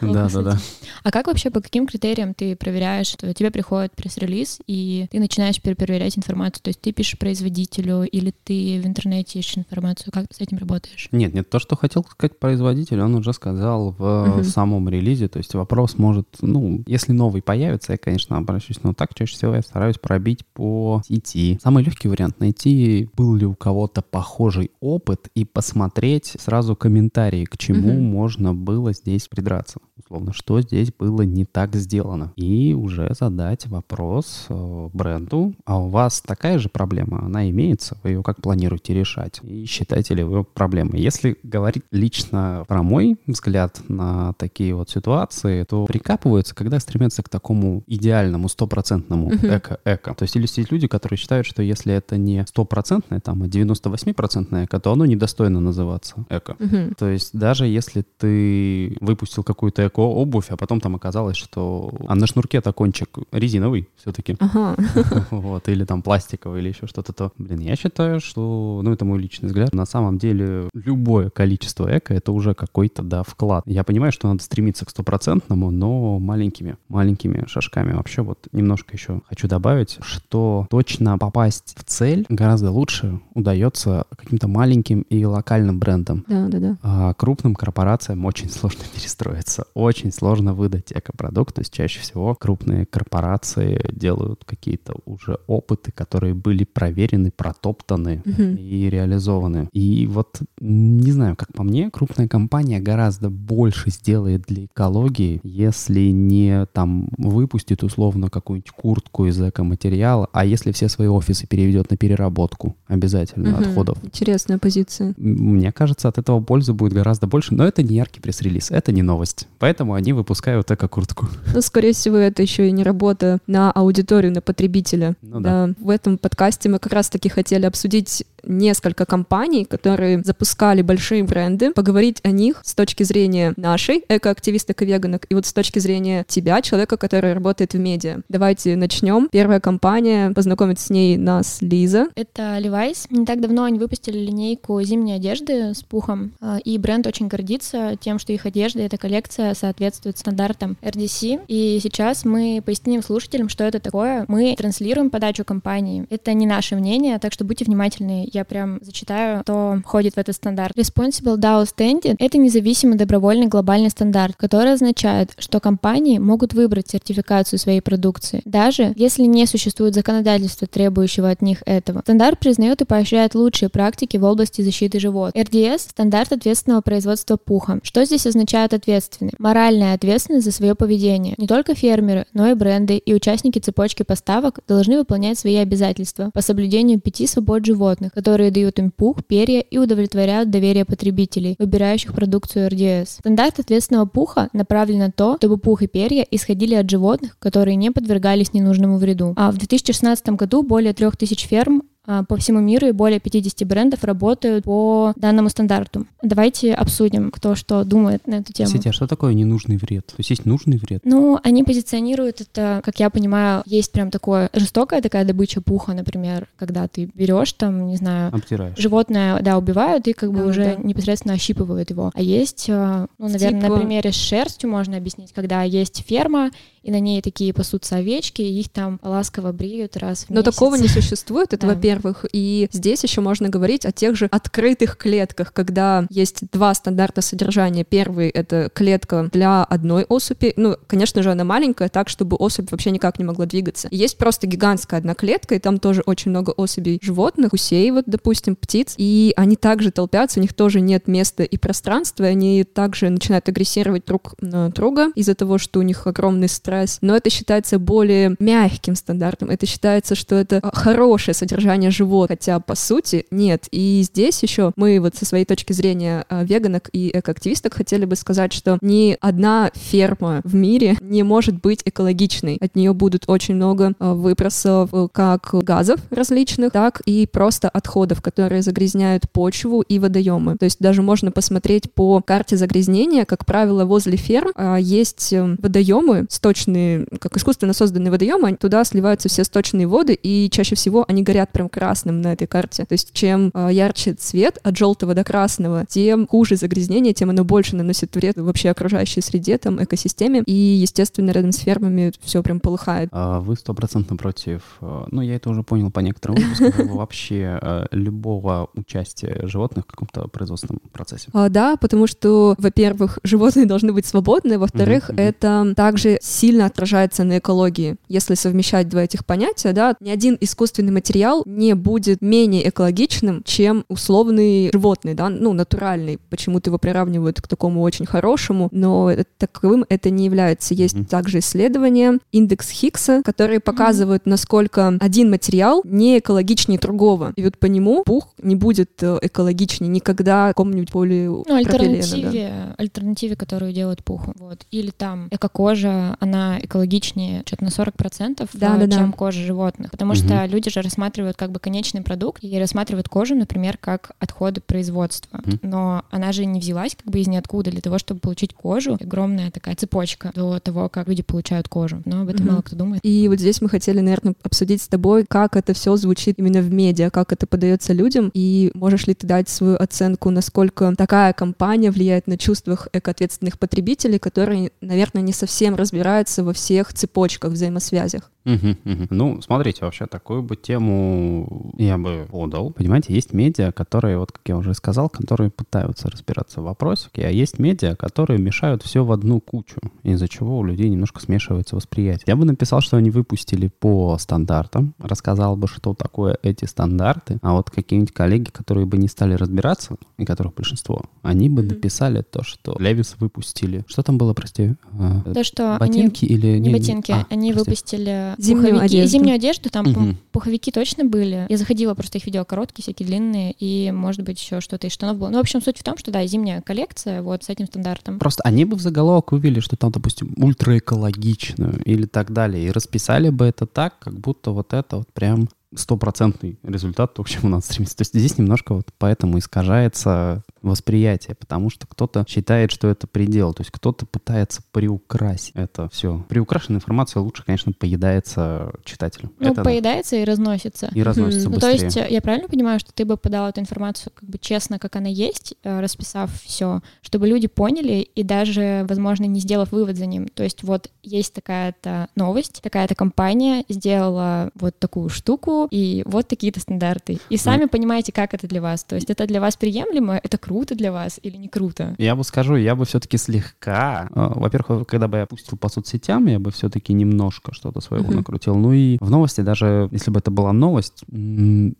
Да-да-да. 0.00 0.58
А 1.04 1.10
как 1.10 1.26
вообще, 1.26 1.50
по 1.50 1.60
каким 1.60 1.86
критериям 1.88 2.32
ты 2.32 2.54
проверяешь, 2.54 3.08
что 3.08 3.34
тебе 3.34 3.50
приходит 3.50 3.92
пресс-релиз, 3.96 4.60
и 4.68 5.08
ты 5.10 5.18
начинаешь 5.18 5.60
перепроверять 5.60 6.16
информацию? 6.16 6.62
То 6.62 6.68
есть 6.68 6.80
ты 6.80 6.92
пишешь 6.92 7.18
производителю, 7.18 8.04
или 8.04 8.32
ты 8.44 8.80
в 8.80 8.86
интернете 8.86 9.40
ищешь 9.40 9.58
информацию? 9.58 10.12
Как 10.12 10.28
ты 10.28 10.34
с 10.36 10.40
этим 10.40 10.58
работаешь? 10.58 11.08
Нет, 11.10 11.34
нет, 11.34 11.50
то, 11.50 11.58
что 11.58 11.74
хотел 11.76 12.04
сказать 12.08 12.38
производитель, 12.38 13.00
он 13.00 13.16
уже 13.16 13.32
сказал 13.32 13.81
в 13.90 14.28
Мгм. 14.28 14.44
самом 14.44 14.88
релизе. 14.88 15.28
То 15.28 15.38
есть 15.38 15.54
вопрос 15.54 15.98
может, 15.98 16.26
ну, 16.40 16.82
если 16.86 17.12
новый 17.12 17.42
появится, 17.42 17.92
я, 17.92 17.98
конечно, 17.98 18.36
обращусь, 18.38 18.82
но 18.82 18.92
так 18.94 19.14
чаще 19.14 19.34
всего 19.34 19.54
я 19.54 19.62
стараюсь 19.62 19.98
пробить 19.98 20.44
по 20.54 21.02
сети. 21.06 21.58
Самый 21.62 21.84
легкий 21.84 22.08
вариант 22.08 22.40
найти, 22.40 23.08
был 23.16 23.34
ли 23.34 23.46
у 23.46 23.54
кого-то 23.54 24.02
похожий 24.02 24.70
опыт 24.80 25.28
и 25.34 25.44
посмотреть 25.44 26.36
сразу 26.38 26.76
комментарии, 26.76 27.44
к 27.44 27.56
чему 27.58 27.92
Мгм. 27.92 28.02
можно 28.04 28.54
было 28.54 28.92
здесь 28.92 29.28
придраться. 29.28 29.80
Условно, 29.98 30.32
что 30.32 30.60
здесь 30.60 30.90
было 30.96 31.22
не 31.22 31.44
так 31.44 31.74
сделано. 31.74 32.32
И 32.36 32.72
уже 32.72 33.12
задать 33.18 33.66
вопрос 33.66 34.46
э, 34.48 34.88
бренду, 34.92 35.54
а 35.66 35.78
у 35.78 35.88
вас 35.88 36.22
такая 36.22 36.58
же 36.58 36.68
проблема, 36.70 37.24
она 37.24 37.48
имеется, 37.50 37.98
вы 38.02 38.10
ее 38.10 38.22
как 38.22 38.40
планируете 38.40 38.94
решать? 38.94 39.40
И 39.42 39.66
считаете 39.66 40.14
ли 40.14 40.22
вы 40.22 40.38
ее 40.38 40.44
проблемой? 40.44 41.00
Если 41.00 41.36
говорить 41.42 41.84
лично 41.90 42.64
про 42.68 42.82
мой 42.82 43.16
взгляд 43.26 43.80
на 43.88 44.32
такие 44.34 44.74
вот 44.74 44.88
ситуации, 44.88 45.64
то 45.64 45.84
прикапываются, 45.84 46.54
когда 46.54 46.80
стремятся 46.80 47.22
к 47.22 47.28
такому 47.28 47.84
идеальному, 47.86 48.48
стопроцентному 48.48 49.30
эко-эко. 49.30 50.14
То 50.14 50.22
есть 50.22 50.36
или 50.36 50.42
есть 50.42 50.72
люди, 50.72 50.86
которые 50.86 51.18
считают, 51.18 51.46
что 51.46 51.62
если 51.62 51.92
это 51.92 52.16
не 52.16 52.46
стопроцентное, 52.46 53.20
там, 53.20 53.42
а 53.42 53.46
98-процентное 53.46 54.64
эко, 54.64 54.80
то 54.80 54.92
оно 54.92 55.04
недостойно 55.04 55.60
называться 55.60 56.24
эко. 56.30 56.56
То 56.96 57.08
есть 57.08 57.36
даже 57.36 57.66
если 57.66 58.04
ты 58.18 58.96
выпустил 59.00 59.42
какую-то 59.42 59.81
эко-обувь, 59.86 60.50
а 60.50 60.56
потом 60.56 60.80
там 60.80 60.96
оказалось, 60.96 61.36
что 61.36 61.92
а 62.06 62.14
на 62.14 62.26
шнурке-то 62.26 62.72
кончик 62.72 63.08
резиновый 63.32 63.88
все-таки, 63.96 64.36
Ага. 64.40 64.76
вот, 65.30 65.68
или 65.68 65.84
там 65.84 66.02
пластиковый, 66.02 66.60
или 66.60 66.68
еще 66.68 66.86
что-то, 66.86 67.12
то, 67.12 67.32
блин, 67.38 67.60
я 67.60 67.76
считаю, 67.76 68.20
что, 68.20 68.80
ну, 68.82 68.92
это 68.92 69.04
мой 69.04 69.20
личный 69.20 69.46
взгляд, 69.48 69.72
на 69.74 69.86
самом 69.86 70.18
деле 70.18 70.68
любое 70.74 71.30
количество 71.30 71.86
эко— 71.96 72.14
это 72.14 72.32
уже 72.32 72.54
какой-то, 72.54 73.02
да, 73.02 73.22
вклад. 73.22 73.64
Я 73.66 73.84
понимаю, 73.84 74.12
что 74.12 74.28
надо 74.28 74.42
стремиться 74.42 74.84
к 74.84 74.90
стопроцентному, 74.90 75.70
но 75.70 76.18
маленькими, 76.18 76.76
маленькими 76.88 77.44
шажками. 77.46 77.92
Вообще 77.92 78.22
вот 78.22 78.48
немножко 78.52 78.94
еще 78.94 79.20
хочу 79.28 79.48
добавить, 79.48 79.98
что 80.02 80.66
точно 80.70 81.18
попасть 81.18 81.74
в 81.76 81.84
цель 81.84 82.26
гораздо 82.28 82.70
лучше 82.70 83.20
удается 83.34 84.06
каким-то 84.16 84.48
маленьким 84.48 85.02
и 85.02 85.24
локальным 85.24 85.78
брендам. 85.78 86.24
Да, 86.28 86.48
да, 86.48 86.58
да. 86.58 86.76
А 86.82 87.14
крупным 87.14 87.54
корпорациям 87.54 88.24
очень 88.24 88.50
сложно 88.50 88.80
перестроиться, 88.94 89.66
очень 89.74 90.12
сложно 90.12 90.54
выдать 90.54 90.92
экопродукт. 90.92 91.54
То 91.54 91.60
есть 91.60 91.72
чаще 91.72 92.00
всего 92.00 92.34
крупные 92.34 92.86
корпорации 92.86 93.80
делают 93.92 94.44
какие-то 94.44 94.94
уже 95.04 95.38
опыты, 95.46 95.92
которые 95.92 96.34
были 96.34 96.64
проверены, 96.64 97.30
протоптаны 97.30 98.22
Мгм. 98.24 98.56
и 98.56 98.88
реализованы. 98.90 99.68
И 99.72 100.06
вот, 100.06 100.40
не 100.60 101.12
знаю, 101.12 101.36
как 101.36 101.52
по 101.52 101.62
мне, 101.62 101.90
крупная 101.90 102.28
компания 102.28 102.80
гораздо 102.80 103.30
больше 103.30 103.90
сделает 103.90 104.42
для 104.48 104.64
экологии, 104.66 105.40
если 105.42 106.10
не 106.10 106.66
там 106.72 107.08
выпустит 107.18 107.82
условно 107.82 108.28
какую-нибудь 108.30 108.70
куртку 108.70 109.26
из 109.26 109.40
экоматериала, 109.40 110.28
а 110.32 110.44
если 110.44 110.72
все 110.72 110.88
свои 110.88 111.08
офисы 111.08 111.46
переведет 111.46 111.90
на 111.90 111.96
переработку 111.96 112.76
обязательно 112.86 113.50
Мгм. 113.50 113.58
отходов. 113.60 113.98
Интересная 114.04 114.58
позиция. 114.58 115.14
Мне 115.16 115.72
кажется, 115.72 116.08
от 116.08 116.18
этого 116.18 116.40
пользы 116.40 116.72
будет 116.72 116.92
гораздо 116.92 117.26
больше, 117.26 117.54
но 117.54 117.64
это 117.64 117.82
не 117.82 117.96
яркий 117.96 118.20
пресс-релиз, 118.20 118.70
это 118.70 118.92
не 118.92 119.02
новость. 119.02 119.48
Поэтому 119.62 119.94
они 119.94 120.12
выпускают 120.12 120.68
эко-куртку. 120.72 121.28
Ну, 121.54 121.60
скорее 121.62 121.92
всего, 121.92 122.16
это 122.16 122.42
еще 122.42 122.66
и 122.66 122.72
не 122.72 122.82
работа 122.82 123.38
на 123.46 123.70
аудиторию, 123.70 124.32
на 124.32 124.40
потребителя. 124.40 125.14
Ну 125.22 125.38
да. 125.38 125.70
В 125.78 125.88
этом 125.88 126.18
подкасте 126.18 126.68
мы 126.68 126.80
как 126.80 126.92
раз-таки 126.92 127.28
хотели 127.28 127.64
обсудить 127.64 128.24
несколько 128.44 129.06
компаний, 129.06 129.64
которые 129.64 130.22
запускали 130.22 130.82
большие 130.82 131.22
бренды, 131.22 131.72
поговорить 131.72 132.20
о 132.22 132.30
них 132.30 132.60
с 132.64 132.74
точки 132.74 133.02
зрения 133.02 133.54
нашей 133.56 134.04
экоактивисток 134.08 134.82
и 134.82 134.86
веганок, 134.86 135.26
и 135.28 135.34
вот 135.34 135.46
с 135.46 135.52
точки 135.52 135.78
зрения 135.78 136.24
тебя, 136.28 136.60
человека, 136.62 136.96
который 136.96 137.32
работает 137.32 137.74
в 137.74 137.78
медиа. 137.78 138.20
Давайте 138.28 138.76
начнем. 138.76 139.28
Первая 139.30 139.60
компания, 139.60 140.30
познакомить 140.30 140.80
с 140.80 140.90
ней 140.90 141.16
нас 141.16 141.58
Лиза. 141.60 142.08
Это 142.14 142.58
Levi's. 142.58 143.06
Не 143.10 143.26
так 143.26 143.40
давно 143.40 143.64
они 143.64 143.78
выпустили 143.78 144.18
линейку 144.18 144.80
зимней 144.82 145.16
одежды 145.16 145.74
с 145.74 145.82
пухом, 145.82 146.32
а, 146.40 146.58
и 146.58 146.78
бренд 146.78 147.06
очень 147.06 147.28
гордится 147.28 147.96
тем, 148.00 148.18
что 148.18 148.32
их 148.32 148.46
одежда, 148.46 148.80
эта 148.80 148.96
коллекция 148.96 149.54
соответствует 149.54 150.18
стандартам 150.18 150.76
RDS. 150.82 151.42
И 151.48 151.78
сейчас 151.82 152.24
мы 152.24 152.62
поясним 152.64 153.02
слушателям, 153.02 153.48
что 153.48 153.64
это 153.64 153.80
такое. 153.80 154.24
Мы 154.28 154.54
транслируем 154.56 155.10
подачу 155.10 155.44
компании. 155.44 156.06
Это 156.10 156.32
не 156.32 156.46
наше 156.46 156.76
мнение, 156.76 157.18
так 157.18 157.32
что 157.32 157.44
будьте 157.44 157.64
внимательны. 157.64 158.28
Я 158.32 158.46
прям 158.46 158.78
зачитаю, 158.80 159.42
кто 159.42 159.78
входит 159.84 160.14
в 160.14 160.18
этот 160.18 160.34
стандарт. 160.34 160.74
Responsible 160.74 161.36
Down 161.36 161.64
Standard— 161.64 162.16
это 162.18 162.38
независимый 162.38 162.96
добровольный 162.96 163.46
глобальный 163.46 163.90
стандарт, 163.90 164.36
который 164.36 164.72
означает, 164.72 165.32
что 165.38 165.60
компании 165.60 166.16
могут 166.16 166.54
выбрать 166.54 166.88
сертификацию 166.88 167.58
своей 167.58 167.82
продукции, 167.82 168.40
даже 168.46 168.94
если 168.96 169.24
не 169.24 169.44
существует 169.46 169.94
законодательства, 169.94 170.66
требующего 170.66 171.28
от 171.28 171.42
них 171.42 171.62
этого. 171.66 172.00
Стандарт 172.00 172.38
признает 172.38 172.80
и 172.80 172.86
поощряет 172.86 173.34
лучшие 173.34 173.68
практики 173.68 174.16
в 174.16 174.24
области 174.24 174.62
защиты 174.62 174.98
животных. 174.98 175.44
RDS— 175.44 175.78
стандарт 175.90 176.32
ответственного 176.32 176.80
производства 176.80 177.36
пуха. 177.36 177.80
Что 177.82 178.02
здесь 178.06 178.26
означает 178.26 178.72
ответственный? 178.72 179.32
Моральная 179.38 179.92
ответственность 179.92 180.46
за 180.46 180.52
свое 180.52 180.74
поведение. 180.74 181.34
Не 181.36 181.46
только 181.46 181.74
фермеры, 181.74 182.24
но 182.32 182.48
и 182.48 182.54
бренды 182.54 182.96
и 182.96 183.12
участники 183.12 183.58
цепочки 183.58 184.04
поставок 184.04 184.60
должны 184.66 184.96
выполнять 184.96 185.38
свои 185.38 185.56
обязательства 185.56 186.30
по 186.32 186.40
соблюдению 186.40 186.98
пяти 186.98 187.26
свобод 187.26 187.66
животных, 187.66 188.12
которые 188.22 188.52
дают 188.52 188.78
им 188.78 188.92
пух, 188.92 189.24
перья 189.24 189.58
и 189.58 189.78
удовлетворяют 189.78 190.48
доверие 190.48 190.84
потребителей, 190.84 191.56
выбирающих 191.58 192.14
продукцию 192.14 192.68
RDS. 192.68 193.18
Стандарт 193.18 193.58
ответственного 193.58 194.06
пуха 194.06 194.48
направлен 194.52 194.98
на 194.98 195.10
то, 195.10 195.36
чтобы 195.38 195.58
пух 195.58 195.82
и 195.82 195.88
перья 195.88 196.24
исходили 196.30 196.76
от 196.76 196.88
животных, 196.88 197.36
которые 197.40 197.74
не 197.74 197.90
подвергались 197.90 198.52
ненужному 198.52 198.98
вреду. 198.98 199.32
А 199.36 199.50
в 199.50 199.58
2016 199.58 200.28
году 200.28 200.62
более 200.62 200.92
3000 200.92 201.48
ферм 201.48 201.82
по 202.04 202.36
всему 202.36 202.60
миру 202.60 202.88
и 202.88 202.92
более 202.92 203.20
50 203.20 203.66
брендов 203.66 204.02
работают 204.04 204.64
по 204.64 205.12
данному 205.16 205.48
стандарту. 205.48 206.06
Давайте 206.22 206.74
обсудим, 206.74 207.30
кто 207.30 207.54
что 207.54 207.84
думает 207.84 208.26
на 208.26 208.36
эту 208.36 208.52
тему. 208.52 208.66
Кстати, 208.66 208.88
а 208.88 208.92
что 208.92 209.06
такое 209.06 209.34
ненужный 209.34 209.76
вред? 209.76 210.06
То 210.06 210.14
есть 210.18 210.30
есть 210.30 210.44
нужный 210.44 210.78
вред? 210.78 211.02
Ну, 211.04 211.38
они 211.44 211.62
позиционируют 211.62 212.40
это, 212.40 212.80
как 212.84 212.98
я 212.98 213.08
понимаю, 213.10 213.62
есть 213.66 213.92
прям 213.92 214.10
такое 214.10 214.50
жестокая 214.52 215.00
такая 215.00 215.24
добыча 215.24 215.60
пуха, 215.60 215.92
например, 215.94 216.48
когда 216.56 216.88
ты 216.88 217.08
берешь 217.14 217.52
там, 217.52 217.86
не 217.86 217.96
знаю, 217.96 218.34
Обтираешь. 218.34 218.76
животное, 218.76 219.40
да, 219.40 219.56
убивают 219.58 220.08
и 220.08 220.12
как 220.12 220.32
бы 220.32 220.40
Да, 220.40 220.44
уже 220.46 220.64
да. 220.76 220.82
непосредственно 220.82 221.34
ощипывают 221.34 221.90
его. 221.90 222.10
А 222.14 222.20
есть, 222.20 222.66
э, 222.68 223.06
ну, 223.18 223.28
наверное, 223.28 223.60
Типа- 223.60 223.72
на 223.74 223.78
примере 223.78 224.10
с 224.12 224.16
шерстью 224.16 224.70
можно 224.70 224.96
объяснить, 224.96 225.32
когда 225.32 225.62
есть 225.62 226.04
ферма, 226.06 226.50
и 226.82 226.90
на 226.90 227.00
ней 227.00 227.22
такие 227.22 227.52
пасутся 227.52 227.96
овечки, 227.96 228.42
и 228.42 228.60
их 228.60 228.68
там 228.70 228.98
ласково 229.02 229.52
бреют 229.52 229.96
раз 229.96 230.24
в 230.24 230.30
Но 230.30 230.40
месяц. 230.40 230.54
такого 230.54 230.74
не 230.76 230.88
существует, 230.88 231.52
это 231.52 231.66
Да. 231.66 231.74
во-первых. 231.74 232.24
И 232.32 232.68
здесь 232.72 233.02
еще 233.02 233.20
можно 233.20 233.48
говорить 233.48 233.86
о 233.86 233.92
тех 233.92 234.16
же 234.16 234.26
открытых 234.30 234.96
клетках, 234.96 235.52
когда 235.52 236.06
есть 236.10 236.50
два 236.52 236.74
стандарта 236.74 237.20
содержания. 237.22 237.84
Первый— 237.84 238.28
это 238.30 238.70
клетка 238.72 239.28
для 239.32 239.64
одной 239.64 240.04
особи. 240.04 240.52
Ну, 240.56 240.76
конечно 240.86 241.22
же, 241.22 241.30
она 241.32 241.44
маленькая, 241.44 241.88
так, 241.88 242.08
чтобы 242.08 242.36
особь 242.36 242.70
вообще 242.70 242.90
никак 242.90 243.18
не 243.18 243.24
могла 243.24 243.46
двигаться. 243.46 243.88
Есть 243.90 244.18
просто 244.18 244.46
гигантская 244.46 244.98
одна 244.98 245.14
клетка, 245.14 245.54
и 245.54 245.58
там 245.58 245.78
тоже 245.78 246.02
очень 246.06 246.30
много 246.30 246.50
особей 246.50 246.98
животных, 247.02 247.50
гусей, 247.50 247.90
вот, 247.90 248.04
допустим, 248.06 248.56
птиц. 248.56 248.94
И 248.96 249.32
они 249.36 249.56
также 249.56 249.90
толпятся, 249.90 250.40
у 250.40 250.42
них 250.42 250.52
тоже 250.54 250.80
нет 250.80 251.06
места 251.08 251.42
и 251.42 251.56
пространства, 251.56 252.24
и 252.24 252.28
они 252.28 252.64
также 252.64 253.08
начинают 253.10 253.48
агрессировать 253.48 254.04
друг 254.06 254.34
на 254.40 254.68
друга 254.70 255.10
из-за 255.14 255.34
того, 255.34 255.58
что 255.58 255.80
у 255.80 255.82
них 255.82 256.06
огромный 256.06 256.48
стресс. 256.92 256.98
Но 257.00 257.16
это 257.16 257.30
считается 257.30 257.78
более 257.78 258.36
мягким 258.38 258.96
стандартом. 258.96 259.50
Это 259.50 259.66
считается, 259.66 260.14
что 260.14 260.36
это 260.36 260.60
а, 260.62 260.74
хорошее 260.74 261.34
содержание 261.34 261.90
животных, 261.90 262.38
хотя 262.38 262.60
по 262.60 262.74
сути 262.74 263.26
нет. 263.30 263.66
И 263.70 264.02
здесь 264.04 264.42
еще 264.42 264.72
мы 264.76 265.00
вот 265.00 265.14
со 265.16 265.24
своей 265.24 265.44
точки 265.44 265.72
зрения 265.72 266.24
а, 266.28 266.44
веганок 266.44 266.88
и 266.92 267.10
экоактивисток 267.14 267.74
хотели 267.74 268.04
бы 268.04 268.16
сказать, 268.16 268.52
что 268.52 268.78
ни 268.80 269.16
одна 269.20 269.70
ферма 269.74 270.40
в 270.44 270.54
мире 270.54 270.96
не 271.00 271.22
может 271.22 271.60
быть 271.60 271.82
экологичной. 271.84 272.58
От 272.60 272.74
нее 272.74 272.92
будут 272.92 273.24
очень 273.26 273.54
много 273.54 273.92
а, 273.98 274.14
выбросов 274.14 274.90
э, 274.92 275.08
как 275.12 275.50
газов 275.52 276.00
различных, 276.10 276.72
так 276.72 277.00
и 277.04 277.26
просто 277.26 277.68
отходов, 277.68 278.22
которые 278.22 278.62
загрязняют 278.62 279.30
почву 279.30 279.82
и 279.82 279.98
водоемы. 279.98 280.56
То 280.56 280.64
есть 280.64 280.78
даже 280.80 281.02
можно 281.02 281.30
посмотреть 281.30 281.92
по 281.92 282.20
карте 282.20 282.56
загрязнения, 282.56 283.24
как 283.24 283.44
правило, 283.44 283.84
возле 283.84 284.16
ферм 284.16 284.52
есть 284.78 285.32
э, 285.32 285.56
водоемы, 285.58 286.26
сточные, 286.62 287.06
как 287.18 287.36
искусственно 287.36 287.72
созданные 287.72 288.10
водоемы, 288.10 288.56
туда 288.56 288.84
сливаются 288.84 289.28
все 289.28 289.44
сточные 289.44 289.86
воды, 289.86 290.14
и 290.14 290.48
чаще 290.50 290.74
всего 290.74 291.04
они 291.08 291.22
горят 291.22 291.50
прям 291.52 291.68
красным 291.68 292.20
на 292.20 292.32
этой 292.32 292.46
карте. 292.46 292.84
То 292.84 292.92
есть 292.92 293.12
чем 293.12 293.50
а, 293.54 293.68
ярче 293.70 294.14
цвет 294.14 294.58
от 294.62 294.76
желтого 294.76 295.14
до 295.14 295.24
красного, 295.24 295.84
тем 295.86 296.26
хуже 296.26 296.56
загрязнение, 296.56 297.12
тем 297.12 297.30
оно 297.30 297.44
больше 297.44 297.76
наносит 297.76 298.14
вред 298.14 298.36
вообще 298.36 298.70
окружающей 298.70 299.20
среде, 299.20 299.58
там, 299.58 299.82
экосистеме. 299.82 300.42
И, 300.46 300.52
естественно, 300.52 301.30
рядом 301.30 301.52
с 301.52 301.58
фермами 301.58 302.12
все 302.20 302.42
прям 302.42 302.60
полыхает. 302.60 303.08
А 303.12 303.40
Вы 303.40 303.56
стопроцентно 303.56 304.16
против, 304.16 304.62
э, 304.80 305.04
ну, 305.10 305.20
я 305.22 305.36
это 305.36 305.50
уже 305.50 305.62
понял 305.62 305.90
по 305.90 306.00
некоторым 306.00 306.36
выпускам, 306.36 306.88
вообще 306.96 307.58
э, 307.60 307.86
любого 307.90 308.68
участия 308.74 309.46
животных 309.46 309.84
в 309.84 309.88
каком-то 309.88 310.28
производственном 310.28 310.80
процессе. 310.92 311.28
А, 311.32 311.48
да, 311.48 311.76
потому 311.76 312.06
что, 312.06 312.54
во-первых, 312.58 313.18
животные 313.24 313.66
должны 313.66 313.92
быть 313.92 314.06
свободны, 314.06 314.58
во-вторых, 314.58 315.10
это 315.16 315.72
также 315.76 316.18
сильно 316.20 316.51
отражается 316.60 317.24
на 317.24 317.38
экологии. 317.38 317.96
Если 318.08 318.34
совмещать 318.34 318.88
два 318.88 319.02
этих 319.04 319.24
понятия, 319.24 319.72
да, 319.72 319.94
ни 320.00 320.10
один 320.10 320.36
искусственный 320.40 320.92
материал 320.92 321.42
не 321.46 321.74
будет 321.74 322.20
менее 322.20 322.68
экологичным, 322.68 323.42
чем 323.44 323.84
условный 323.88 324.70
животный, 324.72 325.14
да, 325.14 325.28
ну, 325.28 325.52
натуральный. 325.52 326.18
Почему-то 326.30 326.70
его 326.70 326.78
приравнивают 326.78 327.40
к 327.40 327.48
такому 327.48 327.82
очень 327.82 328.06
хорошему, 328.06 328.68
но 328.72 329.10
таковым 329.38 329.84
это 329.88 330.10
не 330.10 330.24
является. 330.26 330.74
Есть 330.74 330.94
Мгм. 330.96 331.04
также 331.06 331.38
исследования, 331.38 332.18
индекс 332.32 332.70
Хиггса, 332.70 333.22
которые 333.24 333.60
показывают, 333.60 334.26
насколько 334.26 334.96
один 335.00 335.30
материал 335.30 335.82
не 335.84 336.18
экологичнее 336.18 336.78
другого. 336.78 337.32
И 337.36 337.44
вот 337.44 337.58
по 337.58 337.66
нему 337.66 338.02
пух 338.04 338.28
не 338.42 338.56
будет 338.56 338.90
э, 339.02 339.18
экологичнее 339.22 339.88
никогда 339.88 340.48
какому-нибудь 340.48 340.90
поле 340.90 341.28
Ну, 341.28 341.44
пропилена, 341.44 341.64
да. 341.64 341.78
альтернативе, 341.78 342.52
альтернативе, 342.78 343.36
которую 343.36 343.72
делают 343.72 344.02
пуху. 344.04 344.32
Вот. 344.38 344.66
Или 344.70 344.90
там 344.90 345.28
эко-кожа, 345.30 346.16
она 346.20 346.41
экологичнее 346.60 347.42
что-то 347.46 347.64
на 347.64 347.68
40%, 347.68 348.48
Да, 348.54 348.76
да, 348.76 348.86
да. 348.86 348.96
чем 348.96 349.12
кожа 349.12 349.40
животных. 349.40 349.90
Потому 349.90 350.12
Мгм. 350.14 350.20
что 350.22 350.44
люди 350.46 350.70
же 350.70 350.80
рассматривают 350.82 351.36
как 351.36 351.50
бы 351.50 351.60
конечный 351.60 352.02
продукт 352.02 352.42
и 352.44 352.58
рассматривают 352.58 353.08
кожу, 353.08 353.34
например, 353.34 353.76
как 353.78 354.12
отходы 354.18 354.60
производства. 354.60 355.40
Мгм. 355.44 355.58
Но 355.62 356.04
она 356.10 356.32
же 356.32 356.44
не 356.44 356.60
взялась 356.60 356.96
как 356.96 357.12
бы 357.12 357.20
из 357.20 357.26
ниоткуда 357.28 357.70
для 357.70 357.80
того, 357.80 357.98
чтобы 357.98 358.20
получить 358.20 358.54
кожу. 358.54 358.96
Огромная 359.00 359.50
такая 359.50 359.74
цепочка 359.76 360.32
до 360.34 360.58
того, 360.60 360.88
как 360.88 361.08
люди 361.08 361.22
получают 361.22 361.68
кожу. 361.68 362.02
Но 362.04 362.22
об 362.22 362.28
этом 362.28 362.44
Мгм. 362.44 362.52
мало 362.52 362.62
кто 362.62 362.76
думает. 362.76 363.00
И 363.04 363.28
вот 363.28 363.38
здесь 363.38 363.60
мы 363.60 363.68
хотели, 363.68 364.00
наверное, 364.00 364.34
обсудить 364.42 364.82
с 364.82 364.88
тобой, 364.88 365.24
как 365.28 365.56
это 365.56 365.74
все 365.74 365.96
звучит 365.96 366.38
именно 366.38 366.60
в 366.60 366.72
медиа, 366.72 367.10
как 367.10 367.32
это 367.32 367.46
подается 367.46 367.92
людям, 367.92 368.30
и 368.32 368.70
можешь 368.74 369.06
ли 369.06 369.14
ты 369.14 369.26
дать 369.26 369.48
свою 369.48 369.76
оценку, 369.76 370.30
насколько 370.30 370.94
такая 370.96 371.32
компания 371.32 371.90
влияет 371.90 372.26
на 372.26 372.38
чувствах 372.38 372.88
экоответственных 372.92 373.58
потребителей, 373.58 374.18
которые, 374.18 374.70
наверное, 374.80 375.22
не 375.22 375.32
совсем 375.32 375.74
разбираются 375.74 376.31
во 376.38 376.52
всех 376.52 376.94
цепочках, 376.94 377.52
взаимосвязях. 377.52 378.30
Ну, 378.44 379.40
смотрите, 379.42 379.84
вообще 379.84 380.06
такую 380.06 380.42
бы 380.42 380.56
тему 380.56 381.72
я 381.78 381.98
бы 381.98 382.26
подал. 382.30 382.70
Понимаете, 382.72 383.14
есть 383.14 383.32
медиа, 383.32 383.72
которые, 383.72 384.18
вот 384.18 384.32
как 384.32 384.42
я 384.46 384.56
уже 384.56 384.74
сказал, 384.74 385.08
которые 385.08 385.50
пытаются 385.50 386.10
разбираться 386.10 386.60
в 386.60 386.64
вопросике, 386.64 387.26
а 387.26 387.30
есть 387.30 387.58
медиа, 387.58 387.94
которые 387.96 388.38
мешают 388.38 388.82
все 388.82 389.04
в 389.04 389.12
одну 389.12 389.40
кучу, 389.40 389.78
из-за 390.02 390.28
чего 390.28 390.58
у 390.58 390.64
людей 390.64 390.88
немножко 390.88 391.20
смешивается 391.20 391.76
восприятие. 391.76 392.24
Я 392.26 392.36
бы 392.36 392.44
написал, 392.44 392.80
что 392.80 392.96
они 392.96 393.10
выпустили 393.10 393.68
по 393.68 394.16
стандартам, 394.18 394.94
рассказал 394.98 395.56
бы, 395.56 395.68
что 395.68 395.94
такое 395.94 396.36
эти 396.42 396.64
стандарты, 396.64 397.38
а 397.42 397.52
вот 397.54 397.70
какие-нибудь 397.70 398.12
коллеги, 398.12 398.50
которые 398.50 398.86
бы 398.86 398.96
не 398.98 399.08
стали 399.08 399.34
разбираться, 399.34 399.96
и 400.18 400.24
которых 400.24 400.54
большинство, 400.54 401.02
они 401.22 401.48
бы 401.48 401.62
Мгм. 401.62 401.68
написали 401.74 402.22
то, 402.22 402.42
что 402.42 402.76
Левис 402.78 403.16
выпустили. 403.18 403.84
Что 403.86 404.02
там 404.02 404.18
было, 404.18 404.34
прости? 404.34 404.74
А, 404.98 405.20
То, 405.32 405.44
что 405.44 405.76
они 405.76 406.02
Ботинки 406.02 406.24
или... 406.24 406.58
Не 406.58 406.70
ботинки, 406.70 407.12
А, 407.12 407.26
они 407.30 407.52
прости. 407.52 407.68
выпустили 407.70 408.31
Зимнюю 408.38 408.74
пуховики, 408.74 408.96
одежду. 408.96 409.08
зимнюю 409.10 409.34
одежду, 409.36 409.70
там 409.70 409.86
пу- 409.86 410.16
пуховики 410.32 410.70
точно 410.70 411.04
были. 411.04 411.46
Я 411.48 411.56
заходила, 411.56 411.94
просто 411.94 412.18
их 412.18 412.26
видела 412.26 412.44
короткие, 412.44 412.82
всякие 412.82 413.06
длинные, 413.06 413.54
и, 413.58 413.90
может 413.92 414.22
быть, 414.22 414.40
еще 414.40 414.60
что-то 414.60 414.86
из 414.86 414.92
штанов 414.92 415.18
было. 415.18 415.28
Ну, 415.28 415.38
в 415.38 415.40
общем, 415.40 415.60
суть 415.62 415.78
в 415.78 415.82
том, 415.82 415.96
что, 415.98 416.10
да, 416.10 416.24
зимняя 416.26 416.60
коллекция 416.60 417.22
вот 417.22 417.44
с 417.44 417.48
этим 417.48 417.66
стандартом. 417.66 418.18
Просто 418.18 418.42
они 418.44 418.64
бы 418.64 418.76
в 418.76 418.80
заголовок 418.80 419.32
вывели, 419.32 419.60
что 419.60 419.76
там, 419.76 419.90
допустим, 419.90 420.34
ультраэкологичную 420.36 421.82
или 421.84 422.06
так 422.06 422.32
далее, 422.32 422.66
и 422.66 422.70
расписали 422.70 423.30
бы 423.30 423.46
это 423.46 423.66
так, 423.66 423.98
как 423.98 424.18
будто 424.18 424.50
вот 424.50 424.72
это 424.72 424.98
вот 424.98 425.08
прям 425.12 425.48
стопроцентный 425.74 426.58
результат, 426.62 427.14
то, 427.14 427.22
к 427.22 427.28
чему 427.28 427.48
надо 427.48 427.64
стремиться. 427.64 427.96
То 427.96 428.02
есть 428.02 428.14
здесь 428.14 428.38
немножко 428.38 428.74
вот 428.74 428.88
поэтому 428.98 429.38
искажается 429.38 430.42
восприятие, 430.62 431.34
потому 431.34 431.70
что 431.70 431.86
кто-то 431.86 432.24
считает, 432.28 432.70
что 432.70 432.88
это 432.88 433.06
предел, 433.06 433.52
то 433.52 433.62
есть 433.62 433.70
кто-то 433.70 434.06
пытается 434.06 434.62
приукрасить 434.70 435.52
это 435.54 435.88
все. 435.88 436.24
Приукрашенная 436.28 436.78
информация 436.78 437.20
лучше, 437.20 437.44
конечно, 437.44 437.72
поедается 437.72 438.72
читателю. 438.84 439.32
Ну, 439.38 439.52
это 439.52 439.62
поедается 439.62 440.16
да. 440.16 440.22
и 440.22 440.24
разносится. 440.24 440.90
И 440.94 441.02
разносится 441.02 441.48
ну, 441.48 441.54
быстрее. 441.54 441.78
То 441.78 441.84
есть 441.84 441.96
я 442.10 442.20
правильно 442.22 442.48
понимаю, 442.48 442.78
что 442.78 442.92
ты 442.92 443.04
бы 443.04 443.16
подал 443.16 443.48
эту 443.48 443.60
информацию 443.60 444.12
как 444.14 444.28
бы 444.28 444.38
честно, 444.38 444.78
как 444.78 444.96
она 444.96 445.08
есть, 445.08 445.54
э, 445.64 445.80
расписав 445.80 446.30
все, 446.42 446.80
чтобы 447.00 447.26
люди 447.26 447.48
поняли 447.48 448.08
и 448.14 448.22
даже, 448.22 448.86
возможно, 448.88 449.24
не 449.24 449.40
сделав 449.40 449.72
вывод 449.72 449.96
за 449.96 450.06
ним. 450.06 450.28
То 450.28 450.42
есть 450.42 450.62
вот 450.62 450.90
есть 451.02 451.34
такая-то 451.34 452.08
новость, 452.14 452.62
такая-то 452.62 452.94
компания 452.94 453.64
сделала 453.68 454.50
вот 454.54 454.78
такую 454.78 455.08
штуку, 455.08 455.61
и 455.70 456.02
вот 456.06 456.28
такие-то 456.28 456.60
стандарты. 456.60 457.18
И 457.28 457.36
сами 457.36 457.64
mm. 457.64 457.68
понимаете, 457.68 458.12
как 458.12 458.34
это 458.34 458.46
для 458.46 458.60
вас. 458.60 458.84
То 458.84 458.96
есть 458.96 459.10
это 459.10 459.26
для 459.26 459.40
вас 459.40 459.56
приемлемо, 459.56 460.20
это 460.22 460.38
круто 460.38 460.74
для 460.74 460.92
вас 460.92 461.18
или 461.22 461.36
не 461.36 461.48
круто? 461.48 461.94
Я 461.98 462.16
бы 462.16 462.24
скажу, 462.24 462.56
я 462.56 462.74
бы 462.74 462.84
все-таки 462.84 463.16
слегка, 463.16 464.08
э, 464.14 464.32
во-первых, 464.34 464.86
когда 464.86 465.08
бы 465.08 465.18
я 465.18 465.26
пустил 465.26 465.58
по 465.58 465.68
соцсетям, 465.68 466.26
я 466.26 466.38
бы 466.38 466.50
все-таки 466.50 466.92
немножко 466.92 467.54
что-то 467.54 467.80
своего 467.80 468.10
mm-hmm. 468.10 468.16
накрутил. 468.16 468.56
Ну 468.56 468.72
и 468.72 468.98
в 469.00 469.10
новости 469.10 469.40
даже, 469.40 469.88
если 469.92 470.10
бы 470.10 470.20
это 470.20 470.30
была 470.30 470.52
новость, 470.52 471.04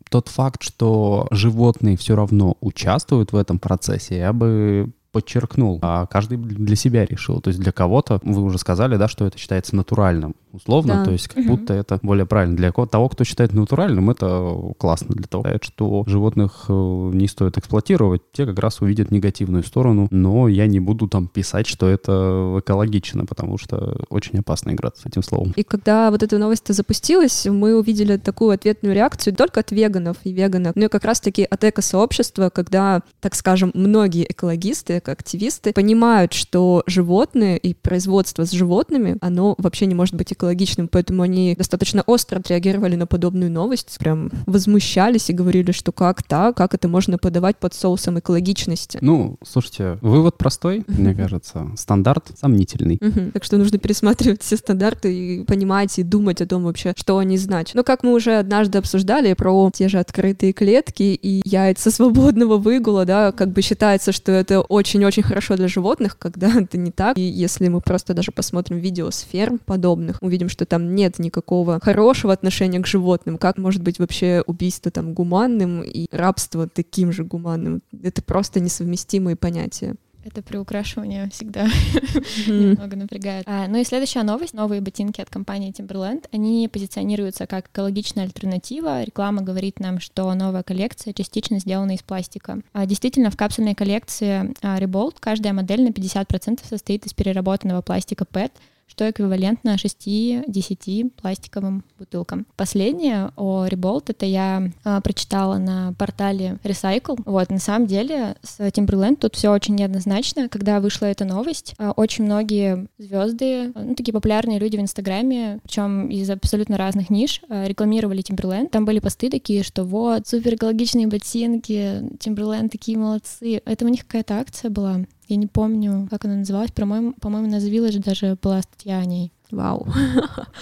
тот 0.09 0.27
факт, 0.29 0.63
что 0.63 1.27
животные 1.31 1.97
все 1.97 2.15
равно 2.15 2.57
участвуют 2.61 3.31
в 3.31 3.35
этом 3.35 3.59
процессе, 3.59 4.17
я 4.17 4.33
бы 4.33 4.91
подчеркнул, 5.13 5.79
а 5.81 6.07
каждый 6.07 6.37
для 6.37 6.75
себя 6.75 7.05
решил. 7.05 7.39
То 7.39 7.49
есть 7.49 7.59
для 7.59 7.71
кого-то, 7.71 8.19
вы 8.23 8.41
уже 8.41 8.57
сказали, 8.57 8.97
да, 8.97 9.07
что 9.07 9.25
это 9.25 9.37
считается 9.37 9.75
натуральным, 9.75 10.35
условно, 10.53 10.95
да. 10.95 11.05
то 11.05 11.11
есть 11.11 11.27
как 11.27 11.39
угу. 11.39 11.57
будто 11.57 11.73
это 11.73 11.99
более 12.01 12.25
правильно. 12.25 12.55
Для 12.55 12.71
того, 12.71 13.09
кто 13.09 13.23
считает 13.23 13.53
натуральным, 13.53 14.09
это 14.09 14.55
классно. 14.77 15.15
Для 15.15 15.27
того, 15.27 15.45
что 15.61 16.03
животных 16.07 16.65
э, 16.69 16.73
не 17.13 17.27
стоит 17.27 17.57
эксплуатировать, 17.57 18.21
те 18.31 18.45
как 18.45 18.59
раз 18.59 18.81
увидят 18.81 19.11
негативную 19.11 19.63
сторону, 19.63 20.07
но 20.11 20.47
я 20.47 20.67
не 20.67 20.79
буду 20.79 21.07
там 21.07 21.27
писать, 21.27 21.67
что 21.67 21.87
это 21.87 22.59
экологично, 22.59 23.25
потому 23.25 23.57
что 23.57 23.97
очень 24.09 24.39
опасно 24.39 24.71
играть 24.71 24.97
с 24.97 25.05
этим 25.05 25.23
словом. 25.23 25.53
И 25.55 25.63
когда 25.63 26.11
вот 26.11 26.21
эта 26.23 26.37
новость 26.37 26.73
запустилась, 26.73 27.45
мы 27.47 27.75
увидели 27.75 28.17
такую 28.17 28.51
ответную 28.51 28.95
реакцию 28.95 29.35
только 29.35 29.61
от 29.61 29.71
веганов 29.71 30.17
и 30.23 30.31
веганов, 30.31 30.75
но 30.75 30.85
и 30.85 30.87
как 30.87 31.03
раз-таки 31.03 31.43
от 31.43 31.63
эко-сообщества, 31.63 32.49
когда, 32.49 33.01
так 33.19 33.33
скажем, 33.35 33.71
многие 33.73 34.31
экологисты, 34.31 34.97
активисты 34.97 35.73
понимают, 35.73 36.33
что 36.33 36.83
животные 36.85 37.57
и 37.57 37.73
производство 37.73 38.45
с 38.45 38.51
животными, 38.51 39.17
оно 39.21 39.55
вообще 39.57 39.87
не 39.87 39.95
может 39.95 40.15
быть 40.15 40.31
экологичным, 40.31 40.42
поэтому 40.91 41.23
они 41.23 41.55
достаточно 41.55 42.03
остро 42.05 42.39
отреагировали 42.39 42.95
на 42.95 43.07
подобную 43.07 43.51
новость, 43.51 43.97
прям 43.99 44.31
возмущались 44.45 45.29
и 45.29 45.33
говорили, 45.33 45.71
что 45.71 45.91
как 45.91 46.23
так, 46.23 46.57
как 46.57 46.73
это 46.73 46.87
можно 46.87 47.17
подавать 47.17 47.57
под 47.57 47.73
соусом 47.73 48.19
экологичности. 48.19 48.99
Ну, 49.01 49.37
слушайте, 49.45 49.97
вывод 50.01 50.37
простой, 50.37 50.83
мне 50.87 51.13
кажется, 51.13 51.71
стандарт 51.75 52.31
сомнительный. 52.39 52.99
Так 53.33 53.43
что 53.43 53.57
нужно 53.57 53.77
пересматривать 53.77 54.41
все 54.41 54.57
стандарты 54.57 55.13
и 55.13 55.43
понимать 55.43 55.97
и 55.99 56.03
думать 56.03 56.41
о 56.41 56.45
том 56.45 56.63
вообще, 56.63 56.93
что 56.95 57.17
они 57.17 57.37
значат. 57.37 57.75
Но 57.75 57.83
как 57.83 58.03
мы 58.03 58.13
уже 58.13 58.37
однажды 58.37 58.77
обсуждали 58.77 59.33
про 59.33 59.69
те 59.73 59.87
же 59.87 59.99
открытые 59.99 60.53
клетки 60.53 61.03
и 61.03 61.41
яйца 61.45 61.91
свободного 61.91 62.57
выгула, 62.57 63.05
да, 63.05 63.31
как 63.31 63.49
бы 63.49 63.61
считается, 63.61 64.11
что 64.11 64.31
это 64.31 64.61
очень 64.61 64.93
очень-очень 64.93 65.23
хорошо 65.23 65.55
для 65.55 65.67
животных, 65.67 66.17
когда 66.17 66.47
это 66.61 66.77
не 66.77 66.91
так. 66.91 67.17
И 67.17 67.21
если 67.21 67.67
мы 67.67 67.81
просто 67.81 68.13
даже 68.13 68.31
посмотрим 68.31 68.77
видео 68.77 69.11
с 69.11 69.19
ферм 69.19 69.59
подобных, 69.59 70.17
увидим, 70.21 70.32
что 70.49 70.65
там 70.65 70.95
нет 70.95 71.19
никакого 71.19 71.79
хорошего 71.81 72.33
отношения 72.33 72.79
к 72.79 72.87
животным. 72.87 73.37
Как 73.37 73.57
может 73.57 73.81
быть 73.81 73.99
вообще 73.99 74.43
убийство 74.45 74.91
там 74.91 75.13
гуманным 75.13 75.81
и 75.81 76.07
рабство 76.11 76.67
таким 76.67 77.11
же 77.11 77.23
гуманным? 77.23 77.81
Это 78.01 78.21
просто 78.21 78.59
несовместимые 78.59 79.35
понятия. 79.35 79.95
Это 80.25 80.41
приукрашивание 80.41 81.29
всегда 81.31 81.65
немного 82.47 82.95
напрягает. 82.95 83.43
А, 83.45 83.67
ну 83.67 83.77
и 83.77 83.83
следующая 83.83 84.23
новость. 84.23 84.53
Новые 84.53 84.79
ботинки 84.79 85.19
от 85.19 85.29
компании 85.29 85.73
Timberland. 85.73 86.25
Они 86.31 86.69
позиционируются 86.71 87.45
как 87.45 87.67
экологичная 87.67 88.23
альтернатива. 88.23 89.03
Реклама 89.03 89.41
говорит 89.41 89.79
нам, 89.79 89.99
что 89.99 90.33
новая 90.33 90.63
коллекция 90.63 91.13
частично 91.13 91.59
сделана 91.59 91.95
из 91.95 92.03
пластика. 92.03 92.61
А, 92.71 92.85
действительно, 92.85 93.31
в 93.31 93.37
капсульной 93.37 93.75
коллекции 93.75 94.53
а, 94.61 94.79
Rebold 94.79 95.17
каждая 95.19 95.51
модель 95.51 95.83
на 95.83 95.89
50% 95.89 96.61
состоит 96.67 97.05
из 97.05 97.13
переработанного 97.13 97.81
пластика 97.81 98.25
PET, 98.29 98.51
что 98.93 99.09
эквивалентно 99.09 99.75
6-10 99.75 101.09
пластиковым 101.19 101.83
бутылкам. 101.97 102.45
Последнее 102.55 103.31
о 103.35 103.65
Rebolt 103.65 104.03
это 104.09 104.27
я 104.27 104.69
э, 104.85 105.01
прочитала 105.01 105.57
на 105.57 105.93
портале 105.97 106.59
Recycle. 106.63 107.19
Вот, 107.25 107.49
на 107.49 107.57
самом 107.57 107.87
деле 107.87 108.35
с 108.43 108.59
Timberland 108.59 109.15
тут 109.15 109.35
все 109.35 109.51
очень 109.51 109.73
неоднозначно. 109.73 110.47
Когда 110.47 110.79
вышла 110.79 111.07
эта 111.07 111.25
новость, 111.25 111.73
э, 111.79 111.89
очень 111.95 112.25
многие 112.25 112.87
звезды, 112.99 113.71
ну, 113.73 113.95
такие 113.95 114.13
популярные 114.13 114.59
люди 114.59 114.77
в 114.77 114.81
Инстаграме, 114.81 115.59
причем 115.63 116.09
из 116.09 116.29
абсолютно 116.29 116.77
разных 116.77 117.09
ниш, 117.09 117.41
э, 117.49 117.67
рекламировали 117.67 118.21
Timberland. 118.21 118.69
Там 118.69 118.85
были 118.85 118.99
посты 118.99 119.31
такие, 119.31 119.63
что 119.63 119.85
вот, 119.85 120.27
супер 120.27 120.53
экологичные 120.53 121.07
ботинки, 121.07 122.03
Timberland 122.19 122.69
такие 122.69 122.99
молодцы. 122.99 123.59
Это 123.65 123.85
у 123.85 123.87
них 123.87 124.05
какая-то 124.05 124.35
акция 124.35 124.69
была. 124.69 124.99
Я 125.27 125.35
не 125.35 125.47
помню, 125.47 126.07
как 126.09 126.25
она 126.25 126.35
называлась. 126.35 126.71
По-моему, 126.71 127.13
по-моему, 127.13 127.49
на 127.49 127.57
The 127.57 127.99
даже 127.99 128.37
была 128.41 128.61
статья 128.61 128.99
о 128.99 129.05
ней. 129.05 129.32
Вау. 129.53 129.87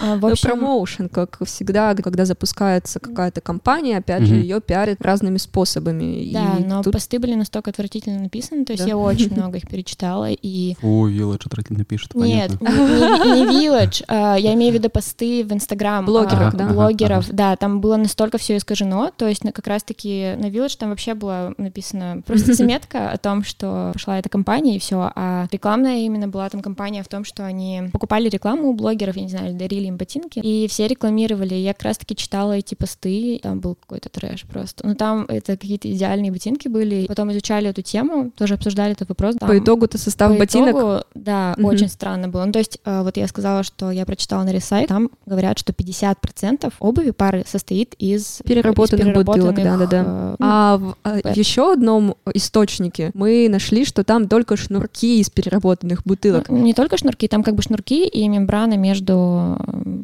А, 0.00 0.16
в 0.16 0.20
ну, 0.20 0.32
общем... 0.32 0.50
промоушен, 0.50 1.08
как 1.08 1.38
всегда, 1.44 1.94
когда 1.94 2.24
запускается 2.24 3.00
какая-то 3.00 3.40
компания, 3.40 3.96
опять 3.96 4.24
же, 4.24 4.34
ее 4.34 4.60
пиарят 4.60 5.00
разными 5.00 5.38
способами. 5.38 6.30
Да, 6.32 6.56
и 6.58 6.64
но 6.64 6.82
тут... 6.82 6.92
посты 6.92 7.18
были 7.18 7.34
настолько 7.34 7.70
отвратительно 7.70 8.20
написаны, 8.20 8.64
то 8.64 8.72
есть 8.72 8.84
да? 8.84 8.90
я 8.90 8.96
очень 8.96 9.32
много 9.36 9.58
их 9.58 9.68
перечитала, 9.68 10.28
и... 10.30 10.76
О, 10.82 11.08
Village 11.08 11.46
отвратительно 11.46 11.84
пишет, 11.84 12.14
Нет, 12.14 12.60
не, 12.60 14.02
а, 14.08 14.36
я 14.36 14.54
имею 14.54 14.72
в 14.72 14.74
виду 14.74 14.90
посты 14.90 15.44
в 15.44 15.52
Инстаграм. 15.52 16.04
Блогеров, 16.04 16.54
да? 16.54 16.66
Блогеров, 16.66 17.30
да, 17.30 17.56
там 17.56 17.80
было 17.80 17.96
настолько 17.96 18.36
все 18.38 18.56
искажено, 18.58 19.10
то 19.16 19.26
есть 19.26 19.42
как 19.52 19.66
раз-таки 19.66 20.34
на 20.36 20.46
Village 20.46 20.76
там 20.78 20.90
вообще 20.90 21.14
было 21.14 21.54
написано 21.56 22.22
просто 22.26 22.52
заметка 22.54 23.10
о 23.10 23.16
том, 23.16 23.42
что 23.42 23.90
пошла 23.94 24.18
эта 24.18 24.28
компания, 24.28 24.76
и 24.76 24.78
все, 24.78 25.10
а 25.14 25.46
рекламная 25.50 26.00
именно 26.00 26.28
была 26.28 26.48
там 26.50 26.60
компания 26.60 27.02
в 27.02 27.08
том, 27.08 27.24
что 27.24 27.46
они 27.46 27.84
покупали 27.92 28.28
рекламу 28.28 28.68
у 28.68 28.74
блогеров, 28.82 29.16
я 29.16 29.22
не 29.22 29.28
знаю, 29.28 29.54
дарили 29.54 29.86
им 29.86 29.96
ботинки, 29.96 30.40
и 30.40 30.66
все 30.68 30.88
рекламировали. 30.88 31.54
Я 31.54 31.72
как 31.72 31.84
раз-таки 31.84 32.16
читала 32.16 32.52
эти 32.52 32.74
посты, 32.74 33.38
там 33.42 33.60
был 33.60 33.76
какой-то 33.76 34.08
трэш 34.08 34.42
просто. 34.42 34.86
Но 34.86 34.94
там 34.94 35.24
это 35.28 35.56
какие-то 35.56 35.90
идеальные 35.90 36.32
ботинки 36.32 36.68
были. 36.68 37.06
Потом 37.06 37.30
изучали 37.32 37.70
эту 37.70 37.82
тему, 37.82 38.32
тоже 38.36 38.54
обсуждали 38.54 38.92
этот 38.92 39.08
вопрос. 39.08 39.36
Там, 39.36 39.48
по 39.48 39.58
итогу-то 39.58 39.98
состав 39.98 40.32
по 40.32 40.38
ботинок? 40.38 40.70
Итогу, 40.70 41.04
да, 41.14 41.54
угу. 41.56 41.68
очень 41.68 41.88
странно 41.88 42.28
было. 42.28 42.44
Ну, 42.44 42.52
то 42.52 42.58
есть, 42.58 42.78
э, 42.84 43.02
вот 43.02 43.16
я 43.16 43.28
сказала, 43.28 43.62
что 43.62 43.90
я 43.90 44.04
прочитала 44.04 44.42
на 44.42 44.52
ресайт, 44.52 44.88
там 44.88 45.10
говорят, 45.26 45.58
что 45.58 45.72
50% 45.72 46.72
обуви 46.80 47.10
пары 47.10 47.44
состоит 47.46 47.94
из 47.98 48.40
переработанных, 48.44 49.00
из 49.00 49.06
переработанных 49.06 49.54
бутылок, 49.54 49.78
да-да-да. 49.78 50.02
Э, 50.02 50.36
а 50.40 50.76
в 50.78 50.96
а, 51.04 51.18
еще 51.34 51.72
одном 51.72 52.16
источнике 52.34 53.10
мы 53.14 53.48
нашли, 53.48 53.84
что 53.84 54.02
там 54.04 54.28
только 54.28 54.56
шнурки 54.56 55.20
из 55.20 55.30
переработанных 55.30 56.02
бутылок. 56.04 56.48
Ну, 56.48 56.58
не 56.58 56.74
только 56.74 56.96
шнурки, 56.96 57.28
там 57.28 57.42
как 57.42 57.54
бы 57.54 57.62
шнурки 57.62 58.06
и 58.06 58.28
мембрана 58.28 58.71
мембрана 58.72 58.92
между 58.92 59.56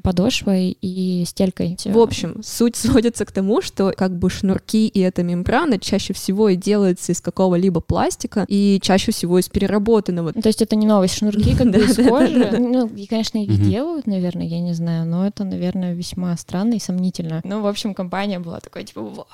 подошвой 0.02 0.76
и 0.80 1.24
стелькой. 1.26 1.76
В 1.84 1.98
общем, 1.98 2.40
суть 2.42 2.76
сводится 2.76 3.24
к 3.24 3.32
тому, 3.32 3.60
что 3.62 3.92
как 3.96 4.16
бы 4.16 4.30
шнурки 4.30 4.88
и 4.88 5.00
эта 5.00 5.22
мембрана 5.22 5.78
чаще 5.78 6.12
всего 6.12 6.48
и 6.48 6.56
делаются 6.56 7.12
из 7.12 7.20
какого-либо 7.20 7.80
пластика 7.80 8.44
и 8.48 8.78
чаще 8.82 9.12
всего 9.12 9.38
из 9.38 9.48
переработанного. 9.48 10.32
То 10.32 10.48
есть 10.48 10.62
это 10.62 10.76
не 10.76 10.86
новость, 10.86 11.18
шнурки 11.18 11.56
как 11.56 11.70
бы 11.72 11.78
из 11.78 11.96
кожи. 11.96 12.58
Ну, 12.58 12.86
и, 12.86 13.06
конечно, 13.06 13.38
их 13.38 13.60
делают, 13.62 14.06
наверное, 14.06 14.46
я 14.46 14.60
не 14.60 14.72
знаю, 14.72 15.06
но 15.06 15.26
это, 15.26 15.44
наверное, 15.44 15.94
весьма 15.94 16.36
странно 16.36 16.74
и 16.74 16.78
сомнительно. 16.78 17.40
Ну, 17.44 17.60
в 17.60 17.66
общем, 17.66 17.94
компания 17.94 18.38
была 18.38 18.60
такой, 18.60 18.84
типа, 18.84 19.02
вау, 19.02 19.26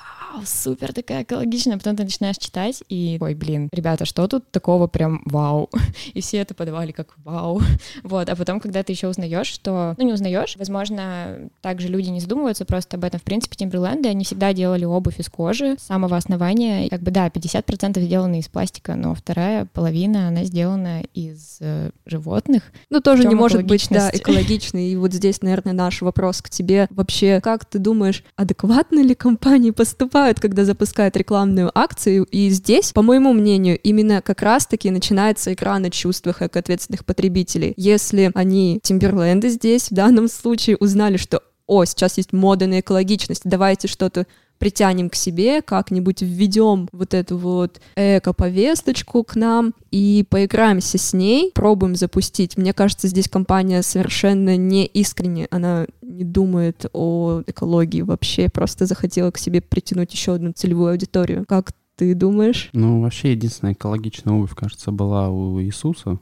супер 0.44 0.92
такая 0.92 1.22
экологичная, 1.22 1.78
потом 1.78 1.96
ты 1.96 2.04
начинаешь 2.04 2.38
читать 2.38 2.82
и, 2.88 3.18
ой, 3.20 3.34
блин, 3.34 3.68
ребята, 3.72 4.04
что 4.04 4.26
тут 4.26 4.50
такого 4.50 4.86
прям 4.86 5.22
вау? 5.26 5.70
И 6.14 6.20
все 6.20 6.38
это 6.38 6.54
подавали 6.54 6.92
как 6.92 7.14
вау. 7.24 7.60
Вот, 8.02 8.28
а 8.28 8.36
потом, 8.36 8.60
когда 8.60 8.82
ты 8.82 8.92
еще 8.92 9.08
узнаешь, 9.08 9.23
что, 9.44 9.94
ну, 9.98 10.04
не 10.04 10.12
узнаешь, 10.12 10.56
возможно, 10.56 11.50
также 11.60 11.88
люди 11.88 12.08
не 12.08 12.20
задумываются 12.20 12.64
просто 12.64 12.96
об 12.96 13.04
этом. 13.04 13.20
В 13.20 13.22
принципе, 13.22 13.56
Тимберленды, 13.56 14.08
они 14.08 14.24
всегда 14.24 14.52
делали 14.52 14.84
обувь 14.84 15.18
из 15.18 15.28
кожи 15.28 15.76
с 15.78 15.86
самого 15.86 16.16
основания. 16.16 16.88
Как 16.88 17.00
бы, 17.00 17.10
да, 17.10 17.28
50% 17.28 18.00
сделаны 18.00 18.40
из 18.40 18.48
пластика, 18.48 18.94
но 18.94 19.14
вторая 19.14 19.66
половина, 19.72 20.28
она 20.28 20.44
сделана 20.44 21.02
из 21.14 21.58
э, 21.60 21.90
животных. 22.06 22.62
Ну, 22.90 23.00
тоже 23.00 23.26
не 23.26 23.34
может 23.34 23.64
быть, 23.64 23.88
да, 23.90 24.10
экологичной. 24.12 24.88
И 24.88 24.96
вот 24.96 25.12
здесь, 25.12 25.42
наверное, 25.42 25.72
наш 25.72 26.02
вопрос 26.02 26.42
к 26.42 26.50
тебе. 26.50 26.86
Вообще, 26.90 27.40
как 27.40 27.64
ты 27.64 27.78
думаешь, 27.78 28.24
адекватно 28.36 29.00
ли 29.00 29.14
компании 29.14 29.70
поступают, 29.70 30.40
когда 30.40 30.64
запускают 30.64 31.16
рекламную 31.16 31.70
акцию? 31.74 32.24
И 32.24 32.50
здесь, 32.50 32.92
по 32.92 33.02
моему 33.02 33.32
мнению, 33.32 33.78
именно 33.78 34.22
как 34.22 34.42
раз-таки 34.42 34.90
начинается 34.90 35.52
игра 35.52 35.78
на 35.78 35.90
чувствах 35.90 36.42
экоответственных 36.42 37.04
потребителей. 37.04 37.74
Если 37.76 38.30
они 38.34 38.80
Тимберленды 39.04 39.48
здесь 39.50 39.90
в 39.90 39.94
данном 39.94 40.28
случае 40.28 40.76
узнали, 40.76 41.16
что 41.16 41.42
о, 41.66 41.84
сейчас 41.84 42.16
есть 42.16 42.32
мода 42.32 42.66
на 42.66 42.80
экологичность, 42.80 43.42
давайте 43.44 43.88
что-то 43.88 44.26
притянем 44.58 45.10
к 45.10 45.14
себе, 45.14 45.62
как-нибудь 45.62 46.22
введем 46.22 46.88
вот 46.92 47.12
эту 47.12 47.36
вот 47.36 47.80
эко-повесточку 47.96 49.24
к 49.24 49.34
нам 49.34 49.74
и 49.90 50.24
поиграемся 50.28 50.96
с 50.96 51.12
ней, 51.12 51.50
пробуем 51.54 51.96
запустить. 51.96 52.56
Мне 52.56 52.72
кажется, 52.72 53.08
здесь 53.08 53.28
компания 53.28 53.82
совершенно 53.82 54.56
не 54.56 54.86
искренне, 54.86 55.48
она 55.50 55.86
не 56.02 56.24
думает 56.24 56.86
о 56.92 57.42
экологии 57.46 58.02
вообще, 58.02 58.48
просто 58.48 58.86
захотела 58.86 59.30
к 59.30 59.38
себе 59.38 59.60
притянуть 59.60 60.12
еще 60.12 60.34
одну 60.34 60.52
целевую 60.52 60.92
аудиторию. 60.92 61.44
Как 61.48 61.72
ты 61.96 62.14
думаешь? 62.14 62.70
Ну, 62.72 63.00
вообще, 63.02 63.32
единственная 63.32 63.72
экологичная 63.72 64.34
обувь, 64.34 64.54
кажется, 64.54 64.90
была 64.90 65.30
у 65.30 65.60
Иисуса. 65.60 66.18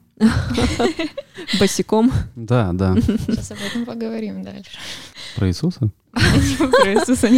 Босиком. 1.58 2.12
Да, 2.36 2.72
да. 2.72 2.94
Сейчас 3.00 3.50
об 3.52 3.58
этом 3.58 3.84
поговорим 3.84 4.42
дальше. 4.42 4.70
Про 5.36 5.48
Иисуса? 5.48 5.90
Про 6.82 6.92
Иисуса 6.92 7.28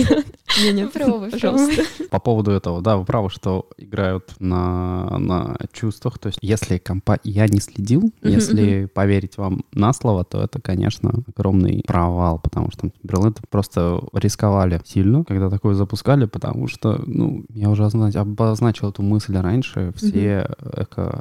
пожалуйста. 1.31 1.83
По 2.11 2.21
поводу 2.21 2.51
этого, 2.51 2.81
да, 2.81 2.97
вы 2.97 3.05
правы, 3.05 3.31
что 3.31 3.69
играют 3.77 4.35
на, 4.39 5.19
на 5.19 5.57
чувствах. 5.73 6.19
То 6.19 6.29
есть, 6.29 6.39
если 6.43 6.79
компа... 6.79 7.19
я 7.25 7.47
не 7.47 7.61
следил, 7.61 8.13
если 8.23 8.87
поверить 8.87 9.37
вам 9.37 9.65
на 9.73 9.93
слово, 9.93 10.25
то 10.25 10.43
это, 10.43 10.61
конечно, 10.61 11.13
огромный 11.35 11.83
провал, 11.87 12.39
потому 12.39 12.71
что 12.71 12.89
Timberland 12.89 13.39
просто 13.51 14.01
рисковали 14.13 14.81
сильно, 14.85 15.25
когда 15.25 15.51
такое 15.51 15.75
запускали, 15.75 16.27
потому 16.27 16.69
что, 16.69 17.03
ну, 17.07 17.45
я 17.51 17.69
уже 17.71 17.85
озна- 17.85 18.17
обозначил 18.17 18.91
эту 18.91 19.03
мысль 19.03 19.37
раньше, 19.37 19.93
все 19.97 20.49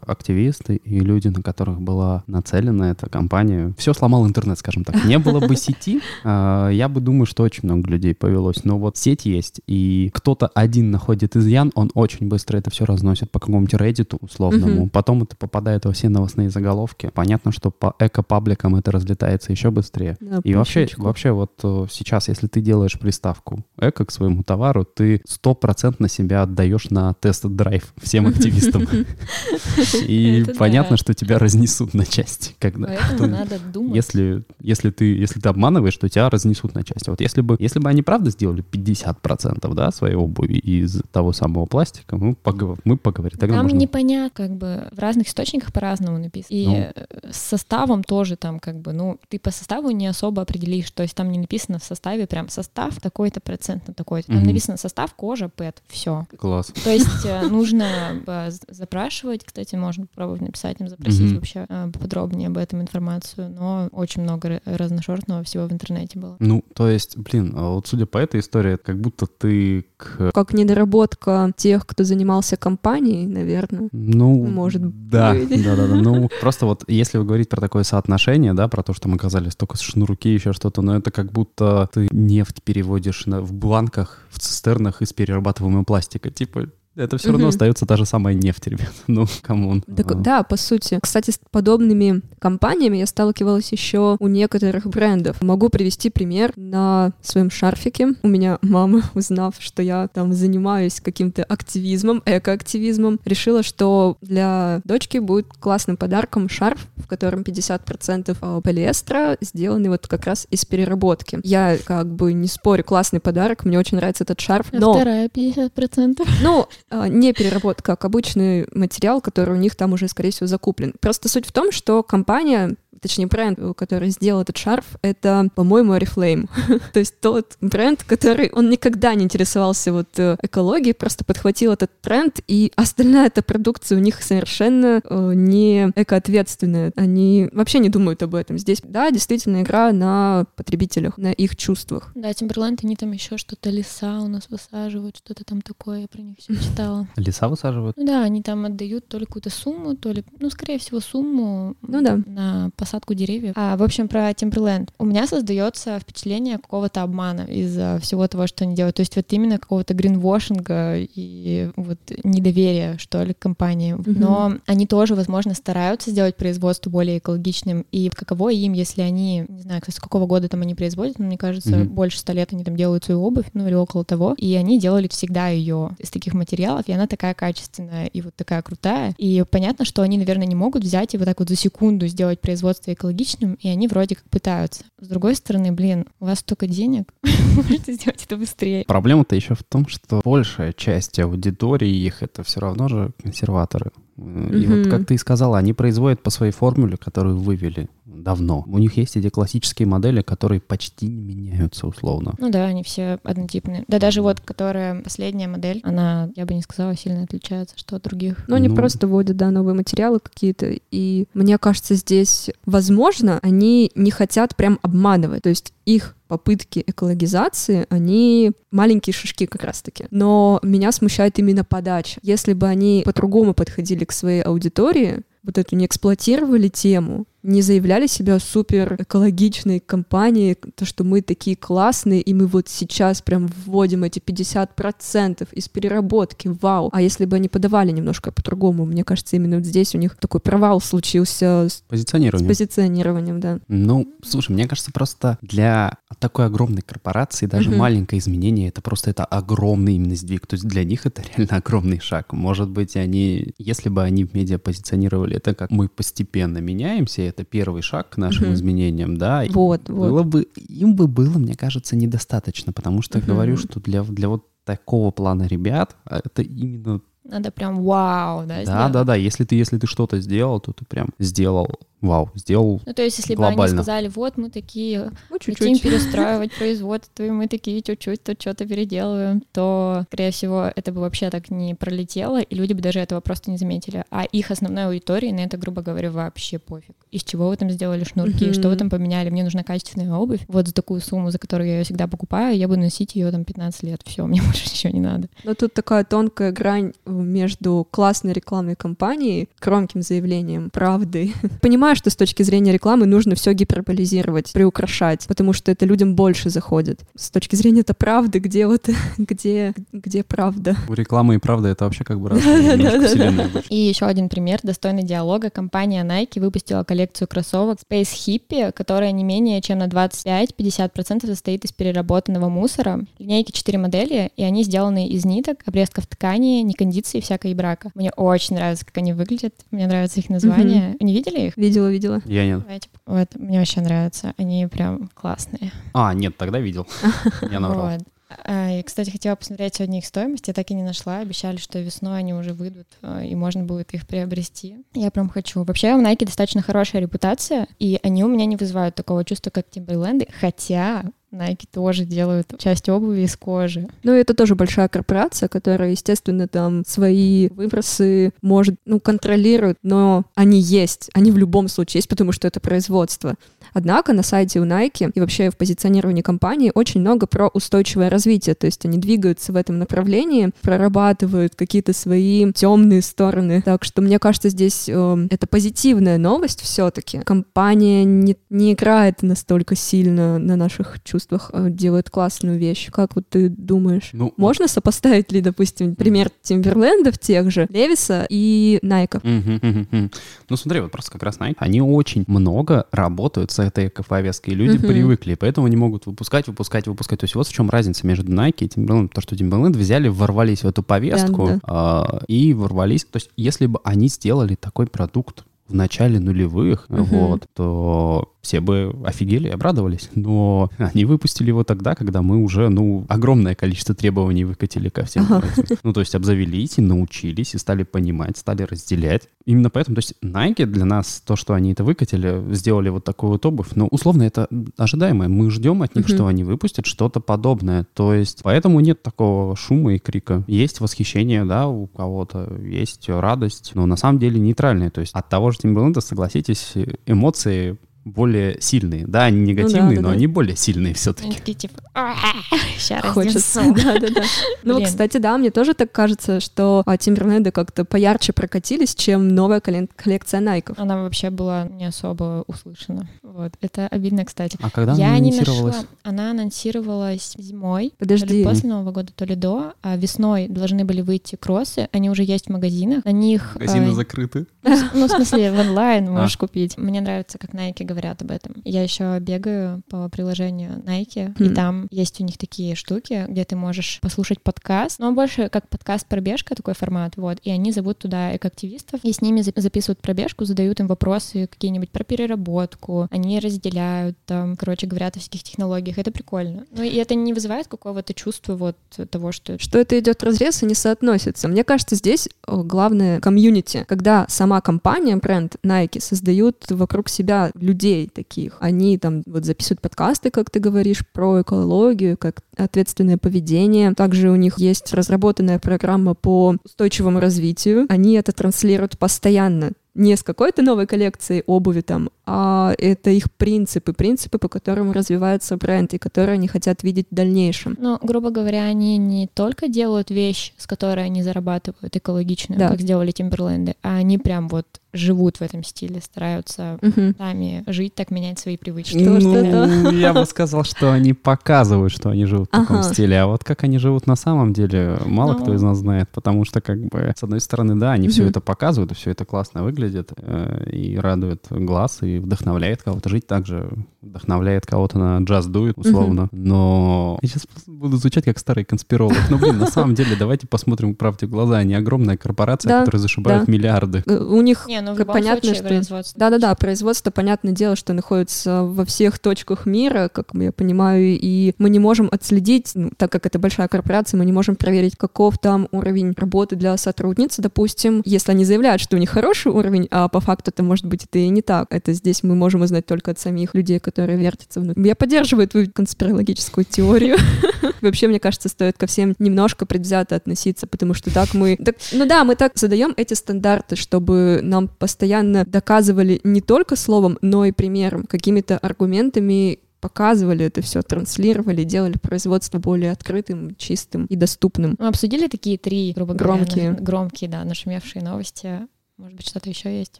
активисты 0.06 0.76
и 0.76 1.00
люди, 1.00 1.28
на 1.28 1.42
которых 1.42 1.82
была 1.82 2.24
нацелена 2.28 2.92
эта 2.92 3.10
компания, 3.10 3.74
все 3.78 3.94
сломал 3.94 4.28
интернет, 4.28 4.58
скажем 4.60 4.84
так. 4.84 5.06
Не 5.06 5.18
было 5.20 5.40
бы 5.40 5.56
сети, 5.56 6.02
а, 6.24 6.70
я 6.70 6.88
бы 6.88 7.02
думаю, 7.02 7.26
что 7.26 7.43
очень 7.44 7.62
много 7.64 7.90
людей 7.90 8.14
повелось, 8.16 8.64
но 8.64 8.78
вот 8.80 8.98
сеть 8.98 9.26
есть, 9.26 9.62
и 9.68 10.10
кто-то 10.14 10.48
один 10.48 10.92
находит 10.92 11.36
изъян, 11.36 11.72
он 11.76 11.92
очень 11.94 12.28
быстро 12.28 12.58
это 12.58 12.70
все 12.70 12.86
разносит 12.86 13.32
по 13.32 13.40
какому-нибудь 13.40 13.74
Reddit 13.74 14.18
условному, 14.22 14.82
Мгм. 14.82 14.90
потом 14.90 15.24
это 15.24 15.36
попадает 15.36 15.86
во 15.86 15.92
все 15.94 16.10
новостные 16.10 16.50
заголовки. 16.50 17.12
Понятно, 17.14 17.52
что 17.52 17.72
по 17.72 17.96
эко-пабликам 18.00 18.76
это 18.76 18.92
разлетается 18.92 19.52
еще 19.52 19.72
быстрее. 19.72 20.18
Да, 20.20 20.42
И 20.44 20.54
вообще, 20.56 20.88
вообще 20.98 21.32
вот 21.32 21.52
э, 21.64 21.86
сейчас, 21.90 22.28
если 22.28 22.48
ты 22.48 22.62
делаешь 22.62 22.98
приставку 23.00 23.64
эко 23.80 24.06
к 24.06 24.12
своему 24.12 24.44
товару, 24.44 24.86
ты 24.86 25.22
стопроцентно 25.28 26.08
себя 26.10 26.44
отдаешь 26.44 26.90
на 26.90 27.14
тест-драйв 27.14 27.94
всем 28.02 28.28
активистам. 28.28 28.88
И 30.08 30.46
понятно, 30.58 30.98
что 30.98 31.14
тебя 31.14 31.40
разнесут 31.40 31.94
на 31.94 32.06
части, 32.06 32.56
Поэтому 32.60 33.30
надо 33.30 33.60
думать. 33.74 33.96
если, 33.96 34.44
если, 34.60 34.90
ты, 34.90 35.16
если 35.16 35.40
ты 35.40 35.50
обманываешь, 35.50 35.98
то 35.98 36.08
тебя 36.10 36.30
разнесут 36.30 36.74
на 36.74 36.84
части. 36.84 37.10
Вот 37.10 37.22
если 37.22 37.33
бы, 37.42 37.56
если 37.60 37.80
бы 37.80 37.90
они 37.90 38.02
правда 38.02 38.30
сделали 38.32 38.64
50% 38.64 39.74
да, 39.74 39.92
своей 39.92 40.16
обуви 40.16 40.54
из 40.58 41.02
того 41.12 41.34
самого 41.34 41.66
пластика, 41.66 42.16
мы, 42.18 42.34
погов- 42.34 42.80
мы 42.84 42.98
поговорим. 42.98 43.38
Тогда 43.40 43.56
Там 43.56 43.64
можно... 43.66 43.78
непонятно, 43.78 44.32
как 44.34 44.56
бы 44.56 44.88
в 44.92 45.00
разных 45.00 45.28
источниках 45.28 45.72
по-разному 45.74 46.18
написано. 46.18 46.56
И 46.56 46.66
Ну. 46.68 47.32
с 47.32 47.38
составом 47.38 48.04
тоже 48.04 48.36
там 48.36 48.60
как 48.60 48.80
бы, 48.80 48.94
ну, 48.94 49.20
ты 49.30 49.40
по 49.40 49.52
составу 49.52 49.90
не 49.92 50.08
особо 50.08 50.42
определишь, 50.42 50.92
то 50.92 51.04
есть 51.04 51.16
там 51.16 51.32
не 51.32 51.40
написано 51.40 51.80
в 51.80 51.84
составе 51.84 52.28
прям 52.28 52.50
состав 52.50 53.00
такой-то 53.02 53.40
процент 53.42 53.88
на 53.88 53.94
такой-то. 53.94 54.28
Там 54.28 54.38
Мгм. 54.38 54.48
написано 54.48 54.78
состав 54.78 55.14
кожа, 55.14 55.50
ПЭТ, 55.50 55.82
все. 55.88 56.26
Класс. 56.38 56.68
То 56.84 56.90
есть 56.92 57.26
э, 57.26 57.48
нужно 57.48 57.86
э, 58.26 58.50
запрашивать, 58.70 59.44
кстати, 59.46 59.76
можно 59.76 60.06
попробовать 60.06 60.42
написать 60.42 60.80
им, 60.80 60.88
запросить 60.90 61.22
Мгм. 61.28 61.36
вообще 61.36 61.66
э, 61.70 61.92
подробнее 62.00 62.48
об 62.48 62.58
этом 62.58 62.82
информацию, 62.82 63.50
но 63.50 63.88
очень 63.92 64.24
много 64.24 64.48
ра- 64.50 64.62
разношерстного 64.66 65.44
всего 65.44 65.68
в 65.68 65.72
интернете 65.72 66.20
было. 66.20 66.36
Ну, 66.40 66.64
то 66.74 66.90
есть, 66.90 67.16
блин, 67.30 67.54
а 67.56 67.70
вот 67.70 67.88
судя 67.88 68.06
по 68.06 68.18
этой 68.18 68.40
истории, 68.40 68.78
как 68.78 69.00
будто 69.00 69.26
ты 69.26 69.86
к... 69.98 70.32
Как 70.34 70.54
недоработка 70.54 71.52
тех, 71.56 71.86
кто 71.86 72.04
занимался 72.04 72.58
компанией, 72.58 73.28
наверное. 73.28 73.90
Ну, 73.92 74.46
Может 74.46 74.82
да, 75.10 75.34
быть. 75.34 75.64
да, 75.64 75.76
да, 75.76 75.88
да. 75.88 75.96
Ну, 75.96 76.30
просто 76.42 76.66
вот 76.66 76.84
если 76.88 77.18
вы 77.18 77.26
говорите 77.26 77.50
про 77.50 77.62
такое 77.62 77.84
соотношение, 77.84 78.54
да, 78.54 78.68
про 78.68 78.84
то, 78.84 78.94
что 78.94 79.08
мы 79.08 79.16
оказались 79.16 79.56
только 79.56 79.78
с 79.78 79.82
шнурки, 79.82 80.34
еще 80.34 80.54
что-то, 80.54 80.82
но 80.82 80.96
это 80.98 81.12
как 81.12 81.32
будто 81.32 81.90
ты 81.94 82.08
нефть 82.12 82.64
переводишь 82.64 83.26
на, 83.26 83.42
в 83.42 83.54
бланках, 83.54 84.20
в 84.30 84.40
цистернах 84.40 85.02
из 85.02 85.14
перерабатываемого 85.14 85.84
пластика. 85.84 86.30
Типа, 86.30 86.68
это 86.96 87.18
все 87.18 87.32
равно 87.32 87.48
остается 87.48 87.86
та 87.86 87.98
же 87.98 88.06
самая 88.06 88.34
нефть, 88.34 88.68
ребят. 88.68 88.92
Ну, 89.08 89.26
come 89.42 89.65
on. 89.65 89.82
Так, 89.82 90.12
А, 90.12 90.16
да, 90.16 90.44
по 90.44 90.58
сути. 90.58 91.00
Кстати, 91.02 91.32
с 91.32 91.40
подобными 91.52 92.22
компаниями 92.40 92.98
я 92.98 93.06
сталкивалась 93.06 93.72
еще 93.72 94.18
у 94.20 94.28
некоторых 94.28 94.88
брендов. 94.88 95.42
Могу 95.42 95.70
привести 95.70 96.10
пример 96.10 96.54
на 96.56 97.12
своем 97.22 97.50
шарфике. 97.50 98.10
У 98.24 98.28
меня 98.28 98.60
мама, 98.62 99.04
узнав, 99.14 99.56
что 99.60 99.82
я 99.82 100.08
там 100.08 100.34
занимаюсь 100.34 101.00
каким-то 101.02 101.44
активизмом, 101.44 102.22
экоактивизмом, 102.26 103.20
решила, 103.26 103.64
что 103.64 104.18
для 104.22 104.82
дочки 104.84 105.18
будет 105.18 105.48
классным 105.60 105.98
подарком 105.98 106.50
шарф, 106.50 106.88
в 106.98 107.08
котором 107.08 107.42
50% 107.42 108.62
полиэстера, 108.62 109.38
сделанный 109.42 109.90
вот 109.90 110.08
как 110.08 110.26
раз 110.26 110.48
из 110.50 110.66
переработки. 110.66 111.40
Я 111.44 111.78
как 111.84 112.08
бы 112.08 112.34
не 112.34 112.48
спорю, 112.48 112.84
классный 112.84 113.20
подарок, 113.20 113.66
мне 113.66 113.78
очень 113.80 113.98
нравится 113.98 114.24
этот 114.24 114.40
шарф, 114.40 114.68
А 114.72 114.78
но... 114.78 114.94
вторая 114.94 115.28
50%. 115.28 116.28
Ну, 116.42 116.68
а, 116.83 116.83
не 117.08 117.34
переработка, 117.34 117.96
как 117.96 118.06
обычный 118.06 118.68
материал, 118.72 119.22
который 119.22 119.56
у 119.56 119.60
них 119.60 119.76
там 119.76 119.94
уже, 119.94 120.08
скорее 120.08 120.32
всего, 120.32 120.48
закуплен. 120.48 120.94
Просто 121.00 121.30
суть 121.30 121.46
в 121.46 121.52
том, 121.52 121.72
что 121.72 122.04
компания 122.04 122.76
точнее 123.04 123.28
бренд, 123.28 123.60
который 123.78 124.10
сделал 124.10 124.42
этот 124.42 124.58
шарф, 124.58 124.86
это, 125.04 125.50
по-моему, 125.56 125.96
Oriflame. 125.96 126.50
То 126.94 127.00
есть 127.00 127.20
тот 127.20 127.58
бренд, 127.62 128.04
который, 128.04 128.50
он 128.52 128.70
никогда 128.70 129.14
не 129.14 129.24
интересовался 129.26 129.94
вот 129.94 130.18
э, 130.18 130.38
экологией, 130.42 130.96
просто 130.96 131.24
подхватил 131.24 131.74
этот 131.74 131.92
тренд, 132.02 132.40
и 132.48 132.72
остальная 132.76 133.28
эта 133.28 133.44
продукция 133.44 133.98
у 133.98 134.02
них 134.02 134.24
совершенно 134.24 135.02
э, 135.04 135.32
не 135.36 135.92
экоответственная. 135.96 136.92
Они 136.96 137.50
вообще 137.52 137.80
не 137.80 137.90
думают 137.90 138.24
об 138.24 138.34
этом. 138.36 138.58
Здесь, 138.58 138.80
да, 138.84 139.12
действительно 139.12 139.62
игра 139.62 139.92
на 139.92 140.46
потребителях, 140.56 141.18
на 141.18 141.32
их 141.32 141.56
чувствах. 141.56 142.12
Да, 142.16 142.34
Тимберленд, 142.34 142.84
они 142.84 142.96
там 142.96 143.12
еще 143.12 143.38
что-то 143.38 143.70
леса 143.70 144.22
у 144.22 144.28
нас 144.28 144.48
высаживают, 144.50 145.18
что-то 145.18 145.44
там 145.44 145.62
такое, 145.62 146.02
я 146.02 146.08
про 146.08 146.22
них 146.22 146.38
все 146.40 146.56
читала. 146.56 147.08
Леса 147.18 147.48
высаживают? 147.50 147.98
Ну 147.98 148.06
да, 148.06 148.24
они 148.24 148.42
там 148.42 148.66
отдают 148.66 149.08
то 149.08 149.18
ли 149.18 149.26
какую-то 149.26 149.50
сумму, 149.50 149.96
то 149.96 150.12
ли, 150.12 150.24
ну, 150.40 150.50
скорее 150.50 150.80
всего, 150.80 151.00
сумму 151.00 151.76
Ну 151.82 152.02
да. 152.02 152.20
на 152.26 152.70
посадку 152.78 152.93
деревьев. 153.10 153.54
А, 153.56 153.78
в 153.78 153.84
общем, 153.84 154.08
про 154.08 154.32
Timberland. 154.32 154.90
У 155.00 155.06
меня 155.06 155.28
создается 155.28 156.00
впечатление 156.00 156.58
какого-то 156.58 157.02
обмана 157.02 157.42
из-за 157.42 158.00
всего 158.02 158.28
того, 158.28 158.48
что 158.48 158.64
они 158.64 158.76
делают. 158.76 158.96
То 158.98 159.02
есть 159.02 159.16
вот 159.16 159.26
именно 159.32 159.58
какого-то 159.58 159.94
гринвошинга 159.94 160.96
и 160.98 161.70
вот 161.76 162.00
недоверия, 162.24 162.98
что 162.98 163.24
ли, 163.24 163.34
к 163.34 163.40
компании. 163.40 163.94
Мгм. 163.94 164.20
Но 164.20 164.54
они 164.66 164.88
тоже, 164.88 165.16
возможно, 165.16 165.54
стараются 165.54 166.12
сделать 166.12 166.36
производство 166.36 166.90
более 166.90 167.18
экологичным. 167.20 167.86
И 167.92 168.10
каково 168.10 168.52
им, 168.52 168.74
если 168.74 169.02
они, 169.02 169.46
не 169.48 169.62
знаю, 169.62 169.82
кстати, 169.82 169.98
с 169.98 170.00
какого 170.00 170.26
года 170.26 170.48
там 170.50 170.62
они 170.62 170.76
производят, 170.76 171.20
но 171.20 171.26
мне 171.26 171.38
кажется, 171.38 171.78
Мгм. 171.78 171.88
больше 171.90 172.20
ста 172.20 172.34
лет 172.34 172.54
они 172.54 172.64
там 172.64 172.76
делают 172.76 173.04
свою 173.06 173.24
обувь, 173.24 173.46
ну 173.54 173.68
или 173.68 173.74
около 173.74 174.04
того. 174.06 174.36
И 174.38 174.54
они 174.56 174.80
делали 174.80 175.08
всегда 175.08 175.50
ее 175.50 175.96
из 176.00 176.10
таких 176.10 176.34
материалов, 176.34 176.88
и 176.88 176.94
она 176.94 177.08
такая 177.08 177.34
качественная 177.34 178.08
и 178.08 178.22
вот 178.22 178.36
такая 178.36 178.62
крутая. 178.62 179.14
И 179.18 179.44
понятно, 179.50 179.86
что 179.86 180.02
они, 180.02 180.18
наверное, 180.18 180.48
не 180.48 180.56
могут 180.56 180.84
взять 180.84 181.14
и 181.14 181.18
вот 181.18 181.26
так 181.26 181.40
вот 181.40 181.50
за 181.50 181.56
секунду 181.56 182.08
сделать 182.08 182.40
производство 182.40 182.83
экологичным, 182.92 183.54
и 183.56 183.70
они 183.70 183.88
вроде 183.88 184.16
как 184.16 184.30
пытаются. 184.30 184.84
С 185.00 185.08
другой 185.08 185.36
стороны, 185.36 185.72
блин, 185.72 186.08
у 186.20 186.26
вас 186.26 186.40
столько 186.40 186.68
денег, 186.68 187.14
можете 187.56 187.94
сделать 187.94 188.24
это 188.26 188.38
быстрее. 188.38 188.84
Проблема-то 188.86 189.36
еще 189.36 189.56
в 189.56 189.64
том, 189.64 189.88
что 189.88 190.22
большая 190.24 190.74
часть 190.74 191.20
аудитории 191.20 191.90
их 191.90 192.24
это 192.24 192.44
все 192.44 192.60
равно 192.60 192.88
же 192.88 193.12
консерваторы. 193.22 193.92
И 194.18 194.68
вот, 194.68 194.88
как 194.90 195.08
ты 195.08 195.16
и 195.16 195.18
сказала, 195.18 195.58
они 195.58 195.74
производят 195.74 196.22
по 196.22 196.30
своей 196.30 196.52
формуле, 196.52 196.98
которую 196.98 197.38
вывели 197.38 197.90
давно. 198.06 198.64
У 198.68 198.78
них 198.78 198.96
есть 198.98 199.18
эти 199.18 199.30
классические 199.30 199.88
модели, 199.88 200.22
которые 200.22 200.62
почти 200.62 201.08
не 201.08 201.34
меняются 201.36 201.88
условно. 201.88 202.36
Ну 202.38 202.52
да, 202.52 202.66
они 202.66 202.84
все 202.84 203.20
однотипные. 203.24 203.86
Да 203.88 203.98
даже 203.98 204.22
вот, 204.22 204.40
которая 204.40 205.02
последняя 205.02 205.48
модель, 205.48 205.80
она, 205.84 206.30
я 206.36 206.46
бы 206.46 206.54
не 206.54 206.62
сказала, 206.62 206.96
сильно 206.96 207.24
отличается, 207.24 207.76
что 207.78 207.96
от 207.96 208.04
других. 208.04 208.46
Ну, 208.48 208.56
они 208.56 208.70
Ну. 208.70 208.76
просто 208.76 209.08
вводят, 209.08 209.36
да, 209.36 209.50
новые 209.50 209.74
материалы 209.74 210.20
какие-то. 210.20 210.76
И 210.92 211.26
мне 211.34 211.58
кажется, 211.58 211.96
здесь, 211.96 212.52
возможно, 212.68 213.40
они 213.42 213.92
не 213.96 214.12
хотят 214.12 214.56
прям 214.56 214.78
обманывать. 214.84 215.42
То 215.42 215.50
есть 215.50 215.74
их 215.86 216.16
попытки 216.34 216.84
экологизации, 216.88 217.86
они 217.90 218.54
маленькие 218.72 219.14
шишки 219.14 219.46
как 219.46 219.64
раз-таки. 219.64 220.08
Но 220.10 220.60
меня 220.64 220.92
смущает 220.92 221.38
именно 221.38 221.64
подача. 221.64 222.20
Если 222.24 222.54
бы 222.54 222.68
они 222.68 223.04
по-другому 223.06 223.54
подходили 223.54 224.04
к 224.04 224.12
своей 224.12 224.42
аудитории, 224.42 225.22
вот 225.44 225.60
эту 225.60 225.76
не 225.76 225.86
эксплуатировали 225.86 226.70
тему, 226.70 227.26
не 227.44 227.62
заявляли 227.62 228.08
себя 228.08 228.40
супер 228.40 228.96
экологичной 229.00 229.80
компанией, 229.80 230.56
то, 230.76 230.86
что 230.86 231.04
мы 231.04 231.22
такие 231.22 231.56
классные, 231.56 232.22
и 232.22 232.34
мы 232.34 232.48
вот 232.48 232.70
сейчас 232.70 233.22
прям 233.22 233.48
вводим 233.66 234.04
эти 234.04 234.20
50% 234.20 235.48
из 235.52 235.68
переработки, 235.70 236.48
вау. 236.62 236.90
А 236.94 237.02
если 237.02 237.26
бы 237.26 237.36
они 237.36 237.50
подавали 237.50 237.92
немножко 237.92 238.32
по-другому, 238.32 238.86
мне 238.86 239.04
кажется, 239.04 239.36
именно 239.36 239.58
вот 239.58 239.66
здесь 239.66 239.94
у 239.96 239.98
них 239.98 240.16
такой 240.18 240.40
провал 240.40 240.80
случился 240.82 241.68
с 241.70 241.84
Позиционирование. 241.88 242.46
с 242.46 242.48
позиционированием, 242.48 243.40
да. 243.40 243.60
Ну, 243.68 244.08
слушай, 244.24 244.52
мне 244.52 244.68
кажется, 244.68 244.92
просто 244.92 245.38
для 245.42 245.98
такой 246.20 246.46
огромной 246.46 246.82
корпорации 246.82 247.46
даже 247.46 247.70
Мгм. 247.70 247.80
маленькое 247.80 248.20
изменение 248.20 248.70
это 248.70 248.82
просто 248.82 249.10
это 249.10 249.26
огромный 249.26 249.96
именно 249.96 250.16
сдвиг. 250.16 250.48
То 250.48 250.54
есть 250.56 250.66
для 250.66 250.84
них 250.84 251.06
это 251.06 251.22
реально 251.38 251.58
огромный 251.58 252.00
шаг. 252.00 252.32
Может 252.34 252.70
быть, 252.70 252.96
они, 252.96 253.54
если 253.58 253.90
бы 253.90 254.04
они 254.04 254.24
в 254.24 254.34
медиа 254.34 254.58
позиционировали 254.60 255.38
это 255.38 255.54
как 255.54 255.72
мы 255.72 255.88
постепенно 255.90 256.60
меняемся, 256.60 257.33
это 257.34 257.44
первый 257.44 257.82
шаг 257.82 258.10
к 258.12 258.18
нашим 258.18 258.46
Мгм. 258.46 258.54
изменениям, 258.54 259.18
да, 259.18 259.44
Вот, 259.50 259.90
вот. 259.90 260.10
было 260.10 260.24
бы, 260.24 260.44
им 260.56 260.96
бы 260.96 261.08
было, 261.08 261.38
мне 261.38 261.56
кажется, 261.56 261.96
недостаточно, 261.96 262.72
потому 262.74 263.02
что 263.02 263.18
Мгм. 263.18 263.28
говорю, 263.28 263.58
что 263.58 263.80
для, 263.80 264.04
для 264.04 264.30
вот 264.30 264.48
такого 264.66 265.12
плана 265.12 265.44
ребят 265.44 265.96
а 266.06 266.22
это 266.24 266.42
именно 266.42 267.02
Надо 267.26 267.52
прям 267.52 267.82
вау, 267.84 268.42
да, 268.42 268.58
да, 268.58 268.66
сделать. 268.66 268.92
да, 268.94 269.04
да. 269.04 269.16
Если 269.16 269.46
ты, 269.46 269.56
если 269.56 269.78
ты 269.78 269.88
что-то 269.88 270.20
сделал, 270.20 270.60
то 270.60 270.74
ты 270.74 270.86
прям 270.86 271.10
сделал, 271.20 271.68
вау, 272.04 272.30
сделал 272.36 272.82
Ну, 272.86 272.94
то 272.94 273.02
есть, 273.02 273.18
если 273.18 273.36
бы 273.36 273.46
они 273.46 273.56
Глобально. 273.56 273.78
сказали, 273.78 274.08
вот 274.10 274.38
мы 274.38 274.50
такие 274.50 275.12
Ну, 275.30 275.38
хотим 275.40 275.56
чуть-чуть. 275.56 275.82
перестраивать 275.82 276.52
производство, 276.58 277.24
и 277.24 277.30
мы 277.32 277.48
такие 277.48 277.82
чуть-чуть 277.82 278.24
тут 278.24 278.40
что-то 278.42 278.66
переделываем, 278.68 279.42
то, 279.52 280.04
скорее 280.08 280.32
всего, 280.32 280.72
это 280.76 280.92
бы 280.92 281.02
вообще 281.02 281.30
так 281.30 281.50
не 281.50 281.74
пролетело, 281.76 282.40
и 282.42 282.56
люди 282.56 282.74
бы 282.74 282.82
даже 282.82 283.00
этого 283.00 283.20
просто 283.22 283.50
не 283.50 283.58
заметили. 283.58 284.04
А 284.12 284.24
их 284.26 284.52
основной 284.52 284.86
аудитории 284.86 285.32
на 285.32 285.40
это, 285.42 285.58
грубо 285.58 285.82
говоря, 285.82 286.12
вообще 286.12 286.60
пофиг. 286.60 286.96
Из 287.12 287.24
чего 287.24 287.48
вы 287.50 287.56
там 287.58 287.70
сделали 287.70 288.04
шнурки, 288.04 288.46
Мгм. 288.46 288.54
что 288.54 288.70
вы 288.70 288.76
там 288.76 288.90
поменяли, 288.90 289.30
мне 289.30 289.44
нужна 289.44 289.64
качественная 289.64 290.14
обувь. 290.16 290.42
Вот 290.48 290.68
за 290.68 290.74
такую 290.74 291.00
сумму, 291.02 291.32
за 291.32 291.40
которую 291.40 291.68
я 291.70 291.78
ее 291.80 291.84
всегда 291.84 292.08
покупаю, 292.08 292.58
я 292.58 292.68
буду 292.68 292.80
носить 292.82 293.16
ее 293.16 293.32
там 293.32 293.46
15 293.46 293.84
лет. 293.84 294.02
Все, 294.06 294.26
мне 294.26 294.42
больше 294.46 294.66
ничего 294.70 294.92
не 294.94 295.00
надо. 295.00 295.30
Но 295.44 295.54
тут 295.54 295.74
такая 295.74 296.04
тонкая 296.04 296.52
грань 296.52 296.94
между 297.06 297.88
классной 297.90 298.34
рекламной 298.34 298.76
кампанией, 298.76 299.50
громким 299.62 300.02
заявлением, 300.02 300.70
правдой. 300.70 301.34
Понимаю, 301.62 301.93
что 301.96 302.10
с 302.10 302.16
точки 302.16 302.44
зрения 302.44 302.72
рекламы 302.72 303.06
нужно 303.06 303.36
все 303.36 303.54
гиперболизировать, 303.54 304.52
приукрашать, 304.54 305.28
потому 305.28 305.54
что 305.54 305.72
это 305.72 305.86
людям 305.86 306.16
больше 306.16 306.50
заходит. 306.50 307.02
С 307.16 307.30
точки 307.30 307.56
зрения 307.56 307.82
это 307.82 307.94
правды, 307.94 308.40
где 308.40 308.68
вот, 308.68 308.90
где, 309.18 309.74
где 309.92 310.24
правда? 310.24 310.76
У 310.88 310.94
рекламы 310.94 311.36
и 311.36 311.38
правда 311.38 311.70
это 311.70 311.86
вообще 311.86 312.04
как 312.04 312.20
бы 312.20 312.30
разные. 312.30 313.50
И 313.70 313.76
еще 313.76 314.06
один 314.06 314.30
пример 314.30 314.60
достойный 314.64 315.04
диалога. 315.04 315.50
Компания 315.50 316.04
Nike 316.04 316.40
выпустила 316.40 316.84
коллекцию 316.84 317.28
кроссовок 317.28 317.80
Space 317.80 318.14
Hippie, 318.14 318.72
которая 318.72 319.12
не 319.12 319.24
менее 319.24 319.62
чем 319.62 319.80
на 319.80 319.88
25-50% 319.88 321.26
состоит 321.26 321.66
из 321.66 321.72
переработанного 321.72 322.50
мусора. 322.50 323.06
Линейки 323.20 323.52
4 323.52 323.78
модели, 323.78 324.32
и 324.36 324.44
они 324.44 324.64
сделаны 324.64 325.08
из 325.08 325.26
ниток, 325.26 325.60
обрезков 325.66 326.08
ткани, 326.08 326.62
некондиции, 326.62 327.20
всякой 327.20 327.54
брака. 327.54 327.92
Мне 327.96 328.12
очень 328.12 328.56
нравится, 328.56 328.86
как 328.86 328.98
они 328.98 329.14
выглядят. 329.14 329.54
Мне 329.72 329.88
нравится 329.88 330.20
их 330.20 330.30
название. 330.30 330.96
Не 331.00 331.14
видели 331.14 331.48
их? 331.48 331.58
Видела, 331.58 331.83
видела. 331.90 332.22
Я 332.26 332.46
нет. 332.46 332.62
Давайте. 332.62 332.90
Вот, 333.06 333.36
мне 333.36 333.60
вообще 333.60 333.82
нравятся. 333.82 334.34
Они 334.38 334.66
прям 334.68 335.10
классные. 335.14 335.72
А, 335.94 336.14
нет, 336.14 336.38
тогда 336.38 336.60
видел. 336.60 336.88
Я 337.52 337.60
наврал. 337.60 337.90
Вот. 337.92 338.02
А, 338.46 338.72
И, 338.72 338.84
кстати, 338.84 339.10
хотела 339.10 339.36
посмотреть 339.36 339.76
сегодня 339.76 340.00
их 340.00 340.06
стоимость. 340.06 340.48
Я 340.48 340.54
так 340.54 340.70
и 340.72 340.74
не 340.74 340.84
нашла. 340.84 341.20
Обещали, 341.20 341.58
что 341.58 341.80
весной 341.80 342.20
они 342.20 342.34
уже 342.34 342.54
выйдут, 342.54 342.88
а, 343.02 343.24
и 343.24 343.36
можно 343.36 343.64
будет 343.64 343.94
их 343.94 344.08
приобрести. 344.08 344.78
Я 344.94 345.12
прям 345.12 345.30
хочу. 345.30 345.64
Вообще, 345.64 345.94
у 345.94 346.02
Nike 346.02 346.26
достаточно 346.26 346.62
хорошая 346.62 347.02
репутация, 347.02 347.68
и 347.80 348.00
они 348.04 348.24
у 348.24 348.28
меня 348.28 348.46
не 348.46 348.56
вызывают 348.56 348.96
такого 348.96 349.24
чувства, 349.26 349.50
как 349.50 349.68
Timberland, 349.70 350.28
хотя 350.40 351.06
Nike 351.34 351.68
тоже 351.72 352.06
делают 352.06 352.54
часть 352.58 352.88
обуви 352.90 353.22
из 353.22 353.36
кожи. 353.36 353.88
Ну, 354.04 354.14
это 354.14 354.34
тоже 354.34 354.56
большая 354.56 354.88
корпорация, 354.88 355.50
которая, 355.50 355.92
естественно, 355.92 356.48
там 356.48 356.84
свои 356.86 357.50
выбросы 357.50 358.32
может, 358.42 358.76
ну, 358.86 359.00
контролирует, 359.00 359.78
но 359.84 360.26
они 360.36 360.60
есть. 360.60 361.10
Они 361.14 361.32
в 361.32 361.38
любом 361.38 361.68
случае 361.68 362.00
есть, 362.00 362.10
потому 362.10 362.32
что 362.32 362.48
это 362.48 362.60
производство. 362.60 363.36
Однако 363.74 364.14
на 364.14 364.24
сайте 364.24 364.60
у 364.60 364.66
Nike 364.66 365.12
и 365.14 365.20
вообще 365.20 365.50
в 365.50 365.58
позиционировании 365.58 366.22
компании 366.22 366.72
очень 366.74 367.02
много 367.02 367.28
про 367.28 367.48
устойчивое 367.48 368.10
развитие. 368.10 368.56
То 368.56 368.66
есть 368.66 368.86
они 368.86 368.98
двигаются 368.98 369.52
в 369.52 369.56
этом 369.56 369.80
направлении, 369.80 370.52
прорабатывают 370.62 371.56
какие-то 371.56 371.94
свои 371.94 372.52
темные 372.54 373.02
стороны. 373.02 373.62
Так 373.62 373.84
что 373.84 374.02
мне 374.02 374.20
кажется, 374.20 374.50
здесь 374.50 374.86
э, 374.88 375.28
это 375.30 375.48
позитивная 375.48 376.18
новость 376.18 376.62
все-таки. 376.62 377.20
Компания 377.20 378.04
не, 378.04 378.38
не 378.50 378.74
играет 378.74 379.24
настолько 379.24 379.76
сильно 379.76 380.38
на 380.38 380.56
наших 380.56 381.02
чувствах, 381.04 381.50
а 381.54 381.70
делает 381.70 382.10
классную 382.10 382.58
вещь. 382.60 382.90
Как 382.92 383.16
вот 383.16 383.28
ты 383.30 383.50
думаешь? 383.50 384.10
Ну, 384.14 384.34
Можно 384.38 384.68
сопоставить 384.68 385.32
ли, 385.32 385.42
допустим, 385.42 385.96
пример 385.96 386.30
Тимберлендов 386.42 387.18
тех 387.18 387.50
же, 387.52 387.68
Левиса 387.70 388.26
и 388.30 388.80
Найка? 388.82 389.20
Мгм, 389.24 389.60
мгм, 389.62 389.88
мгм. 389.92 390.12
Ну 390.50 390.56
смотри, 390.58 390.82
вот 390.82 390.92
просто 390.92 391.12
как 391.12 391.24
раз 391.24 391.38
Nike, 391.38 391.56
они 391.58 391.82
очень 391.82 392.24
много 392.28 392.86
работают 392.92 393.52
с 393.52 393.60
этой 393.64 393.88
эко-повесткой, 393.88 394.52
и 394.52 394.56
люди 394.56 394.78
Мгм. 394.78 394.88
привыкли, 394.88 395.36
поэтому 395.36 395.68
они 395.68 395.76
могут 395.76 396.06
выпускать, 396.06 396.48
выпускать, 396.48 396.88
выпускать. 396.88 397.20
То 397.20 397.24
есть 397.26 397.36
вот 397.36 397.48
в 397.48 397.54
чем 397.54 397.70
разница 397.70 398.06
между 398.06 398.32
Nike 398.32 398.66
и 398.66 398.68
Timberland, 398.68 399.10
то, 399.10 399.22
что 399.22 399.36
Timberland 399.36 399.78
взяли, 399.78 400.08
ворвались 400.08 400.64
в 400.64 400.68
эту 400.68 400.84
повестку 400.84 401.48
Да, 401.48 401.60
а, 401.64 402.20
и 402.28 402.54
ворвались. 402.54 403.06
То 403.06 403.18
есть 403.18 403.30
если 403.38 403.66
бы 403.66 403.80
они 403.84 404.08
сделали 404.08 404.56
такой 404.56 404.88
продукт 404.88 405.46
в 405.68 405.74
начале 405.74 406.20
нулевых, 406.20 406.86
Мгм. 406.90 407.04
вот, 407.06 407.48
то 407.54 408.30
все 408.42 408.60
бы 408.60 408.94
офигели 409.06 409.48
и 409.48 409.52
обрадовались. 409.52 410.10
Но 410.16 410.70
они 410.78 411.06
выпустили 411.06 411.48
его 411.48 411.64
тогда, 411.64 411.96
когда 411.96 412.22
мы 412.22 412.44
уже, 412.44 412.68
ну, 412.68 413.06
огромное 413.08 413.56
количество 413.56 413.96
требований 413.96 414.44
выкатили 414.44 414.90
ко 414.90 415.06
всем. 415.06 415.24
Этим. 415.58 415.78
Ну, 415.84 415.94
то 415.94 416.02
есть 416.02 416.14
обзавелись 416.14 416.78
и 416.78 416.82
научились, 416.82 417.56
и 417.56 417.58
стали 417.58 417.84
понимать, 417.84 418.38
стали 418.38 418.64
разделять. 418.64 419.30
Именно 419.46 419.70
поэтому, 419.70 419.96
то 419.96 420.00
есть 420.00 420.16
Nike 420.22 420.66
для 420.66 420.84
нас, 420.84 421.24
то, 421.26 421.38
что 421.38 421.54
они 421.54 421.72
это 421.72 421.86
выкатили, 421.86 422.44
сделали 422.54 422.90
вот 422.90 423.06
такую 423.06 423.32
вот 423.32 423.46
обувь, 423.46 423.70
ну, 423.76 423.88
условно, 423.88 424.24
это 424.24 424.50
ожидаемое. 424.76 425.30
Мы 425.30 425.50
ждем 425.50 425.82
от 425.82 425.96
них, 425.96 426.10
что 426.10 426.28
они 426.28 426.44
выпустят 426.44 426.86
что-то 426.86 427.22
подобное. 427.22 427.86
То 427.94 428.14
есть 428.14 428.42
поэтому 428.44 428.82
нет 428.82 429.02
такого 429.02 429.56
шума 429.56 429.94
и 429.94 430.00
крика. 430.00 430.44
Есть 430.48 430.82
восхищение, 430.82 431.46
да, 431.46 431.70
у 431.70 431.88
кого-то, 431.88 432.54
есть 432.62 433.08
радость, 433.08 433.72
но 433.74 433.86
на 433.86 433.96
самом 433.96 434.20
деле 434.20 434.38
нейтральные. 434.38 434.90
То 434.90 435.00
есть 435.00 435.14
от 435.14 435.30
того 435.30 435.53
же 435.54 435.60
Timberland, 435.60 436.00
согласитесь, 436.02 436.74
эмоции 437.06 437.78
более 438.06 438.60
сильные. 438.60 439.06
Да, 439.08 439.26
они 439.26 439.40
негативные, 439.42 439.96
да, 439.96 440.02
но 440.02 440.08
да. 440.10 440.14
они 440.14 440.28
более 440.28 440.56
сильные 440.56 440.88
Они 440.88 440.94
все-таки. 440.94 441.32
такие 441.32 441.56
типа, 441.56 441.76
сейчас 442.78 443.04
Хочется, 443.06 443.62
да-да-да. 443.76 444.24
Ну, 444.64 444.76
Блин. 444.76 444.86
кстати, 444.88 445.18
да, 445.18 445.38
мне 445.38 445.52
тоже 445.52 445.74
так 445.74 445.92
кажется, 445.92 446.40
что 446.40 446.84
а, 446.86 446.98
Тимберленды 446.98 447.52
как-то 447.52 447.86
поярче 447.86 448.34
прокатились, 448.34 448.96
чем 448.96 449.28
новая 449.28 449.60
коллек- 449.60 449.92
коллекция 449.96 450.40
Найков. 450.40 450.80
Она 450.80 451.02
вообще 451.04 451.30
была 451.30 451.66
не 451.66 451.86
особо 451.86 452.44
услышана. 452.48 453.08
Вот. 453.22 453.54
Это 453.62 453.88
обидно, 453.88 454.26
кстати. 454.26 454.58
А 454.62 454.70
когда 454.70 454.94
Я 454.94 455.10
она 455.10 455.20
не 455.20 455.32
анонсировалась? 455.32 455.76
нашла. 455.76 455.90
Она 456.04 456.32
анонсировалась 456.32 457.36
зимой. 457.38 457.90
То 457.92 457.96
Подожди. 458.00 458.38
ли 458.40 458.44
после 458.44 458.70
Нового 458.70 458.92
года, 458.92 459.12
то 459.16 459.26
ли 459.26 459.36
до. 459.36 459.74
А 459.82 459.96
весной 459.96 460.48
должны 460.48 460.86
были 460.86 461.02
выйти 461.02 461.36
кроссы. 461.36 461.88
Они 461.92 462.10
уже 462.10 462.24
есть 462.24 462.48
в 462.48 462.50
магазинах. 462.50 463.06
На 463.06 463.12
них... 463.12 463.56
Магазины 463.56 463.88
э, 463.88 463.92
закрыты. 463.92 464.48
ну, 464.64 464.78
ну, 464.94 465.08
в 465.08 465.12
смысле, 465.12 465.52
в 465.52 465.60
онлайн 465.60 466.08
А. 466.10 466.12
можешь 466.12 466.38
купить. 466.38 466.78
Мне 466.78 467.02
нравится, 467.02 467.38
как 467.38 467.52
Nike 467.52 467.84
говорят 467.84 468.22
об 468.22 468.32
этом. 468.32 468.56
Я 468.64 468.84
еще 468.84 469.20
бегаю 469.20 469.82
по 469.90 470.10
приложению 470.10 470.82
Nike, 470.86 471.34
и 471.40 471.50
Хм. 471.50 471.54
Есть 471.92 472.20
у 472.22 472.24
них 472.24 472.38
такие 472.38 472.76
штуки, 472.76 473.26
где 473.28 473.44
ты 473.46 473.56
можешь 473.56 474.00
послушать 474.02 474.42
подкаст, 474.42 475.00
но 475.00 475.12
больше 475.12 475.50
как 475.50 475.68
подкаст 475.70 476.08
пробежка 476.08 476.56
такой 476.56 476.74
формат, 476.74 477.14
вот. 477.18 477.40
И 477.44 477.52
они 477.52 477.72
зовут 477.72 478.00
туда 478.00 478.36
экоактивистов, 478.36 479.00
и 479.04 479.12
с 479.12 479.22
ними 479.22 479.42
за- 479.42 479.54
записывают 479.56 480.00
пробежку, 480.00 480.46
задают 480.46 480.80
им 480.80 480.88
вопросы 480.88 481.48
какие-нибудь 481.48 481.90
про 481.90 482.04
переработку, 482.04 483.08
они 483.12 483.40
разделяют 483.40 484.18
там, 484.26 484.56
короче, 484.56 484.88
говорят 484.88 485.18
о 485.18 485.20
всяких 485.20 485.44
технологиях. 485.44 485.98
Это 485.98 486.12
прикольно. 486.12 486.66
Ну 486.72 486.84
и 486.84 486.96
это 486.96 487.16
не 487.16 487.34
вызывает 487.34 487.68
какого-то 487.68 488.14
чувства 488.14 488.56
вот 488.56 488.78
того, 489.10 489.32
что 489.32 489.58
Что 489.60 489.80
это 489.80 490.00
идет 490.00 490.24
разрез 490.24 490.64
и 490.64 490.66
не 490.66 490.76
соотносится. 490.76 491.48
Мне 491.48 491.64
кажется, 491.64 491.96
здесь 491.96 492.28
э, 492.28 492.62
главное 492.64 493.20
комьюнити, 493.20 493.86
когда 493.88 494.26
сама 494.30 494.62
компания, 494.62 495.16
бренд 495.18 495.56
Nike, 495.64 496.00
создают 496.00 496.66
вокруг 496.70 497.10
себя 497.10 497.52
людей 497.56 498.08
таких. 498.08 498.58
Они 498.60 498.98
там 498.98 499.24
вот 499.26 499.46
записывают 499.46 499.82
подкасты, 499.82 500.32
как 500.32 500.50
ты 500.50 500.60
говоришь, 500.60 501.06
про 501.12 501.42
экологию, 501.42 501.73
как 502.20 502.42
ответственное 502.58 503.18
поведение. 503.18 503.94
Также 503.94 504.30
у 504.30 504.36
них 504.36 504.60
есть 504.60 504.94
разработанная 504.94 505.60
программа 505.60 506.14
по 506.14 506.56
устойчивому 506.64 507.20
развитию. 507.20 507.86
Они 507.90 508.14
это 508.14 508.32
транслируют 508.32 508.98
постоянно 508.98 509.72
не 509.96 510.16
с 510.16 510.24
какой-то 510.24 510.62
новой 510.64 510.88
коллекцией 510.88 511.44
обуви 511.46 511.82
там, 511.82 512.10
а 512.26 512.74
это 512.78 513.12
их 513.12 513.32
принципы, 513.32 513.94
принципы, 513.94 514.40
по 514.40 514.48
которым 514.50 514.92
развивается 514.92 515.56
бренд 515.58 515.94
и 515.94 516.00
которые 516.00 516.34
они 516.34 516.48
хотят 516.48 516.82
видеть 516.84 517.06
в 517.12 517.16
дальнейшем. 517.16 517.78
Ну, 517.80 518.00
грубо 518.02 518.32
говоря, 518.32 518.64
они 518.64 518.98
не 518.98 519.28
только 519.28 519.68
делают 519.68 520.10
вещь, 520.10 520.54
с 520.58 520.66
которой 520.66 521.06
они 521.06 521.22
зарабатывают 521.22 521.96
экологичную, 521.96 522.58
Да. 522.60 522.70
как 522.70 522.82
сделали 522.82 523.12
Тимберленды, 523.12 523.76
а 523.84 523.98
они 523.98 524.18
прям 524.18 524.48
вот 524.48 524.66
живут 524.94 525.38
в 525.38 525.42
этом 525.42 525.64
стиле, 525.64 526.02
стараются 526.02 526.78
Мгм. 526.82 527.16
сами 527.18 527.64
жить, 527.68 527.96
так 527.96 528.12
менять 528.12 528.40
свои 528.40 528.58
привычки. 528.58 528.98
Что 529.00 529.20
Ну, 529.20 529.36
это? 529.36 529.90
Я 529.92 530.14
бы 530.14 530.26
сказал, 530.26 530.64
что 530.64 530.92
они 530.92 531.14
показывают, 531.14 531.92
что 531.92 532.10
они 532.10 532.26
живут 532.26 532.48
в 532.50 532.52
таком 532.52 532.78
Ага. 532.78 532.94
стиле, 532.94 533.20
а 533.22 533.28
вот 533.28 533.44
как 533.44 533.64
они 533.64 533.78
живут 533.80 534.08
на 534.08 534.16
самом 534.16 534.54
деле, 534.54 534.98
мало 535.06 535.34
Ну. 535.34 535.40
кто 535.40 535.54
из 535.54 535.62
нас 535.62 535.78
знает, 535.78 536.10
потому 536.14 536.46
что, 536.46 536.62
как 536.62 536.80
бы, 536.86 537.12
с 537.18 537.24
одной 537.24 537.40
стороны, 537.42 537.76
да, 537.76 537.92
они 537.94 538.08
все 538.08 538.22
Мгм. 538.22 538.30
это 538.30 538.42
показывают, 538.42 538.92
и 538.92 538.96
все 538.96 539.12
это 539.12 539.26
классно 539.26 539.64
выглядит, 539.64 540.12
э, 540.18 540.70
и 540.72 540.98
радует 540.98 541.46
глаз, 541.50 542.00
и 542.04 542.20
вдохновляет 542.20 542.84
кого-то 542.84 543.10
жить 543.10 543.26
так 543.28 543.46
же, 543.46 543.70
вдохновляет 544.02 544.66
кого-то 544.66 545.00
на 545.00 545.18
джаз 545.24 545.48
дует, 545.48 545.78
условно, 545.78 546.30
но 546.32 547.18
я 547.22 547.28
сейчас 547.30 547.46
буду 547.68 547.98
звучать 547.98 548.26
как 548.26 548.38
старый 548.38 548.64
конспиролог, 548.66 549.18
но, 549.30 549.38
блин, 549.38 549.58
на 549.58 549.66
самом 549.68 549.96
деле, 549.96 550.16
давайте 550.16 550.46
посмотрим 550.48 550.94
правде 550.96 551.26
в 551.26 551.30
глаза, 551.30 551.58
они 551.58 551.74
огромная 551.74 552.18
корпорация, 552.18 552.80
которая 552.80 553.00
зашибает 553.02 553.48
миллиарды. 553.48 554.04
Э, 554.06 554.18
У 554.18 554.42
них 554.42 554.66
Не, 554.68 554.82
ну 554.84 554.94
в 554.94 554.98
как 554.98 555.00
любом 555.08 555.14
понятно, 555.14 555.42
случае 555.42 555.56
что... 555.56 555.68
производство. 555.68 556.20
Да-да-да, 556.20 556.56
производство, 556.56 557.12
понятное 557.12 557.54
дело, 557.54 557.76
что 557.76 557.94
находится 557.94 558.64
во 558.64 558.86
всех 558.86 559.20
точках 559.20 559.66
мира, 559.66 560.10
как 560.12 560.30
я 560.34 560.52
понимаю, 560.52 561.18
и 561.20 561.54
мы 561.58 561.70
не 561.70 561.80
можем 561.80 562.10
отследить, 562.12 562.72
ну, 562.76 562.92
так 562.98 563.12
как 563.12 563.26
это 563.26 563.40
большая 563.40 563.68
корпорация, 563.68 564.18
мы 564.18 564.26
не 564.26 564.34
можем 564.34 564.56
проверить, 564.56 564.96
каков 564.98 565.38
там 565.38 565.68
уровень 565.72 566.14
работы 566.18 566.56
для 566.56 566.78
сотрудницы, 566.78 567.42
допустим, 567.42 568.02
если 568.06 568.32
они 568.32 568.46
заявляют, 568.46 568.82
что 568.82 568.96
у 568.96 569.00
них 569.00 569.10
хороший 569.10 569.52
уровень, 569.52 569.88
а 569.92 570.08
по 570.08 570.20
факту 570.20 570.52
это 570.52 570.64
может 570.64 570.86
быть 570.86 571.06
это 571.06 571.20
и 571.20 571.30
не 571.30 571.42
так. 571.42 571.68
Это 571.70 571.94
здесь 571.94 572.24
мы 572.24 572.36
можем 572.36 572.62
узнать 572.62 572.86
только 572.86 573.12
от 573.12 573.20
самих 573.20 573.54
людей, 573.54 573.80
которые 573.80 574.18
вертятся 574.18 574.60
внутри. 574.60 574.84
Я 574.86 574.96
поддерживаю 574.96 575.48
твою 575.48 575.72
конспирологическую 575.72 576.66
теорию. 576.66 577.18
Вообще, 577.82 578.08
мне 578.08 578.20
кажется, 578.20 578.50
стоит 578.50 578.78
ко 578.78 578.88
всем 578.88 579.16
немножко 579.20 579.66
предвзято 579.66 580.16
относиться, 580.16 580.68
потому 580.68 580.94
что 580.94 581.14
так 581.14 581.34
мы... 581.34 581.58
ну 581.92 582.06
да, 582.06 582.24
мы 582.24 582.36
так 582.36 582.54
задаем 582.56 582.94
эти 582.98 583.14
стандарты, 583.14 583.76
чтобы 583.76 584.40
нам 584.42 584.68
постоянно 584.78 585.46
доказывали 585.46 586.20
не 586.24 586.42
только 586.42 586.76
словом, 586.76 587.18
но 587.22 587.46
и 587.46 587.52
примером, 587.52 588.04
какими-то 588.06 588.58
аргументами 588.58 589.60
показывали 589.82 590.46
это 590.46 590.62
все, 590.62 590.82
транслировали, 590.82 591.64
делали 591.66 591.98
производство 591.98 592.58
более 592.58 592.92
открытым, 592.92 593.56
чистым 593.58 594.06
и 594.06 594.16
доступным. 594.16 594.76
Мы 594.80 594.88
обсудили 594.88 595.28
такие 595.28 595.58
три, 595.58 595.92
грубо 595.94 596.14
говоря, 596.14 596.36
Громкие. 596.46 596.72
на- 596.72 596.78
громкие, 596.78 597.30
да, 597.30 597.44
нашумевшие 597.44 598.02
новости. 598.04 598.60
Может 598.98 599.18
быть, 599.18 599.28
что-то 599.28 599.50
еще 599.50 599.78
есть? 599.78 600.00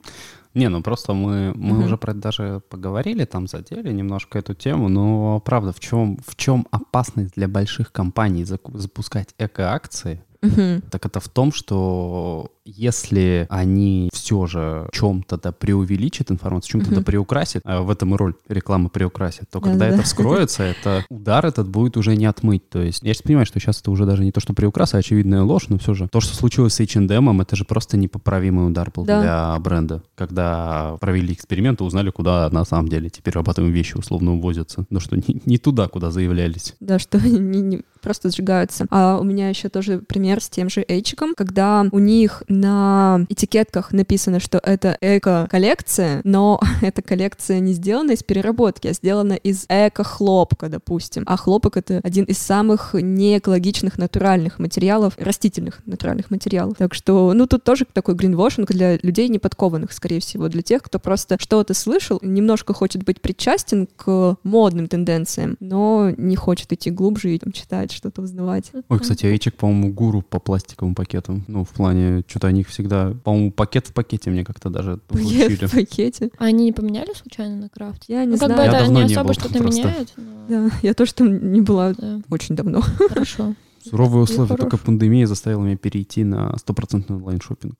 Не, 0.54 0.68
ну 0.68 0.82
просто 0.82 1.12
мы, 1.12 1.52
мы 1.54 1.74
Мгм. 1.76 1.84
уже 1.84 1.98
про 1.98 2.12
это 2.12 2.20
даже 2.20 2.62
поговорили, 2.70 3.24
там 3.24 3.46
задели 3.48 3.92
немножко 3.92 4.38
эту 4.38 4.54
тему, 4.54 4.88
но 4.88 5.40
правда, 5.40 5.72
в 5.72 5.80
чем, 5.80 6.18
в 6.26 6.34
чем 6.36 6.66
опасность 6.70 7.34
для 7.34 7.48
больших 7.48 7.92
компаний 7.92 8.44
запускать 8.44 9.34
эко-акции? 9.38 10.22
Мгм. 10.42 10.82
Так 10.90 11.04
это 11.06 11.20
в 11.20 11.28
том, 11.28 11.52
что 11.52 12.52
если 12.64 13.46
они 13.48 14.10
все 14.12 14.46
же 14.46 14.88
чем-то 14.92 15.38
да 15.38 15.52
преувеличат 15.52 16.30
информацию, 16.30 16.72
чем-то 16.72 16.90
да 16.90 16.96
Мгм. 16.96 17.04
приукрасят, 17.04 17.62
а 17.64 17.80
в 17.82 17.90
этом 17.90 18.14
и 18.14 18.18
роль 18.18 18.34
рекламы 18.48 18.88
приукрасит, 18.90 19.48
то 19.50 19.60
когда 19.60 19.78
Да-да-да. 19.86 19.94
это 19.96 20.02
вскроется, 20.04 20.62
это 20.64 21.04
удар 21.08 21.46
этот 21.46 21.68
будет 21.68 21.96
уже 21.96 22.14
не 22.16 22.26
отмыть. 22.26 22.68
То 22.68 22.80
есть 22.82 23.02
я 23.02 23.14
сейчас 23.14 23.22
понимаю, 23.22 23.46
что 23.46 23.58
сейчас 23.58 23.80
это 23.80 23.90
уже 23.90 24.04
даже 24.04 24.22
не 24.22 24.32
то, 24.32 24.40
что 24.40 24.52
приукрас, 24.52 24.94
а 24.94 24.98
очевидная 24.98 25.42
ложь, 25.42 25.68
но 25.68 25.78
все 25.78 25.94
же. 25.94 26.08
То, 26.08 26.20
что 26.20 26.36
случилось 26.36 26.74
с 26.74 26.80
H&M, 26.80 27.40
это 27.40 27.56
же 27.56 27.64
просто 27.64 27.96
непоправимый 27.96 28.66
удар 28.68 28.90
был 28.94 29.04
Да. 29.04 29.20
для 29.22 29.58
бренда. 29.60 30.02
Когда 30.14 30.96
провели 31.00 31.32
эксперимент 31.32 31.80
и 31.80 31.84
узнали, 31.84 32.10
куда 32.10 32.48
на 32.50 32.64
самом 32.64 32.88
деле 32.88 33.08
теперь 33.10 33.36
об 33.38 33.48
этом 33.48 33.70
вещи 33.70 33.96
условно 33.96 34.34
увозятся. 34.34 34.84
Ну 34.90 35.00
что, 35.00 35.16
не, 35.16 35.40
не 35.46 35.58
туда, 35.58 35.88
куда 35.88 36.10
заявлялись. 36.10 36.74
Да, 36.80 36.98
что 36.98 37.18
они 37.18 37.38
не 37.62 37.82
просто 38.08 38.30
сжигаются. 38.30 38.86
А 38.88 39.18
у 39.20 39.22
меня 39.22 39.50
еще 39.50 39.68
тоже 39.68 39.98
пример 39.98 40.40
с 40.40 40.48
тем 40.48 40.70
же 40.70 40.82
Эйчиком, 40.88 41.34
когда 41.36 41.84
у 41.92 41.98
них 41.98 42.42
на 42.48 43.26
этикетках 43.28 43.92
написано, 43.92 44.40
что 44.40 44.56
это 44.64 44.96
эко-коллекция, 45.02 46.22
но 46.24 46.58
эта 46.80 47.02
коллекция 47.02 47.60
не 47.60 47.74
сделана 47.74 48.12
из 48.12 48.22
переработки, 48.22 48.88
а 48.88 48.94
сделана 48.94 49.34
из 49.34 49.66
эко-хлопка, 49.68 50.70
допустим. 50.70 51.24
А 51.26 51.36
хлопок— 51.36 51.76
это 51.76 52.00
один 52.02 52.24
из 52.24 52.38
самых 52.38 52.94
неэкологичных 52.94 53.98
натуральных 53.98 54.58
материалов, 54.58 55.12
растительных 55.18 55.82
натуральных 55.84 56.30
материалов. 56.30 56.78
Так 56.78 56.94
что, 56.94 57.34
ну, 57.34 57.46
тут 57.46 57.62
тоже 57.62 57.84
такой 57.92 58.14
гринвошинг 58.14 58.70
для 58.70 58.96
людей 59.02 59.28
неподкованных, 59.28 59.92
скорее 59.92 60.20
всего, 60.20 60.48
для 60.48 60.62
тех, 60.62 60.82
кто 60.82 60.98
просто 60.98 61.36
что-то 61.38 61.74
слышал, 61.74 62.18
немножко 62.22 62.72
хочет 62.72 63.04
быть 63.04 63.20
причастен 63.20 63.86
к 63.86 64.36
модным 64.44 64.88
тенденциям, 64.88 65.58
но 65.60 66.10
не 66.16 66.36
хочет 66.36 66.72
идти 66.72 66.90
глубже 66.90 67.34
и 67.34 67.38
там, 67.38 67.52
читать, 67.52 67.97
что-то 67.98 68.22
узнавать. 68.22 68.72
Ой, 68.88 68.98
кстати, 68.98 69.26
Эйчик, 69.26 69.54
по-моему, 69.54 69.92
гуру 69.92 70.22
по 70.22 70.40
пластиковым 70.40 70.94
пакетам. 70.94 71.44
Ну, 71.48 71.64
в 71.64 71.70
плане, 71.70 72.24
что-то 72.26 72.46
они 72.46 72.64
всегда... 72.64 73.14
По-моему, 73.24 73.52
пакет 73.52 73.88
в 73.88 73.92
пакете 73.92 74.30
мне 74.30 74.44
как-то 74.44 74.70
даже 74.70 74.98
Пакет 75.08 75.62
в 75.62 75.74
пакете. 75.74 76.30
А 76.38 76.46
они 76.46 76.64
не 76.64 76.72
поменяли 76.72 77.12
случайно 77.14 77.56
на 77.56 77.68
крафт? 77.68 78.04
Я 78.08 78.24
не 78.24 78.32
ну, 78.32 78.38
как 78.38 78.48
знаю. 78.48 78.56
бы 78.56 78.62
Я 78.62 78.68
это 78.68 78.84
давно 78.84 79.02
не 79.02 79.08
не 79.08 79.14
особо 79.14 79.34
что-то 79.34 79.62
меняет, 79.62 80.12
но... 80.16 80.46
Да, 80.48 80.70
я 80.82 80.94
тоже 80.94 81.12
там 81.12 81.52
не 81.52 81.60
была 81.60 81.92
Да, 81.92 82.20
очень 82.30 82.56
давно. 82.56 82.80
хорошо. 82.80 83.54
Суровые 83.84 84.22
условия, 84.22 84.56
только 84.56 84.76
пандемия 84.76 85.26
заставила 85.26 85.62
меня 85.62 85.76
перейти 85.76 86.24
на 86.24 86.56
стопроцентный 86.58 87.16
онлайн-шопинг. 87.16 87.74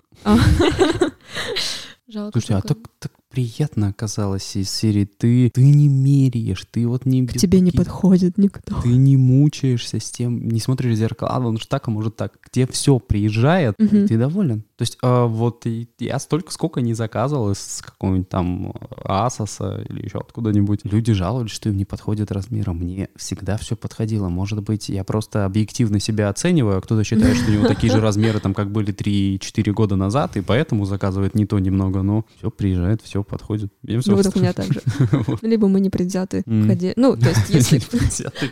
Жалко. 2.09 2.33
Слушайте, 2.33 2.55
а 2.55 2.63
так, 2.63 2.79
так 2.99 3.13
приятно 3.39 3.89
оказалось 3.91 4.57
из 4.57 4.69
серии 4.69 5.05
«Ты, 5.05 5.49
ты 5.55 5.63
не 5.63 5.87
меряешь, 5.87 6.67
ты 6.73 6.89
вот 6.89 7.07
не... 7.07 7.25
К 7.25 7.35
тебе 7.35 7.61
не 7.61 7.71
подходит 7.71 8.37
никто. 8.37 8.81
Ты 8.83 8.89
не 8.89 9.17
мучаешься 9.17 10.01
с 10.01 10.11
тем, 10.11 10.49
не 10.49 10.59
смотришь 10.59 10.95
в 10.95 10.97
зеркало, 10.97 11.31
а 11.31 11.39
он 11.39 11.57
же 11.57 11.69
так, 11.69 11.87
а 11.87 11.93
может 11.93 12.17
так. 12.17 12.33
Где 12.51 12.67
все 12.67 12.99
приезжает, 12.99 13.77
и 13.79 13.85
Мгм. 13.85 14.09
ты 14.09 14.19
доволен. 14.19 14.65
То 14.77 14.83
есть 14.83 14.99
а, 15.03 15.27
вот 15.27 15.67
и 15.67 15.89
я 16.01 16.19
столько, 16.19 16.53
сколько 16.53 16.81
не 16.81 16.95
заказывал 16.95 17.53
из 17.53 17.81
какого-нибудь 17.81 18.29
там 18.29 18.75
Асоса 19.05 19.85
или 19.89 20.05
еще 20.05 20.19
откуда-нибудь. 20.19 20.81
Люди 20.83 21.13
жаловались, 21.13 21.53
что 21.53 21.69
им 21.69 21.77
не 21.77 21.85
подходит 21.85 22.33
размер, 22.33 22.71
а 22.71 22.73
мне 22.73 23.09
всегда 23.15 23.57
все 23.57 23.77
подходило. 23.77 24.29
Может 24.29 24.65
быть, 24.65 24.89
я 24.89 25.05
просто 25.05 25.45
объективно 25.45 26.01
себя 26.01 26.29
оцениваю, 26.29 26.79
а 26.79 26.81
кто-то 26.81 27.05
считает, 27.05 27.37
что 27.37 27.51
у 27.51 27.55
него 27.55 27.69
такие 27.69 27.93
же 27.93 28.01
размеры, 28.01 28.41
там, 28.41 28.53
как 28.53 28.73
были 28.73 28.93
3-4 28.93 29.73
года 29.73 29.95
назад, 29.95 30.37
и 30.37 30.41
поэтому 30.41 30.87
заказывает 30.87 31.37
не 31.37 31.47
то 31.47 31.59
немного, 31.61 32.03
но 32.03 32.25
все 32.37 32.51
приезжает, 32.51 33.01
все 33.03 33.23
подходит. 33.29 33.73
Всё 33.85 34.01
Ну, 34.13 34.17
вот 34.17 34.37
у 34.37 34.39
меня 34.41 34.53
так 34.53 34.73
же. 34.73 34.81
Вот. 35.29 35.43
Либо 35.43 35.69
мы 35.69 35.81
не 35.81 35.91
предвзяты. 35.91 36.43
Ну, 36.47 37.17
то 37.17 37.29
есть, 37.29 37.49
если... 37.49 37.81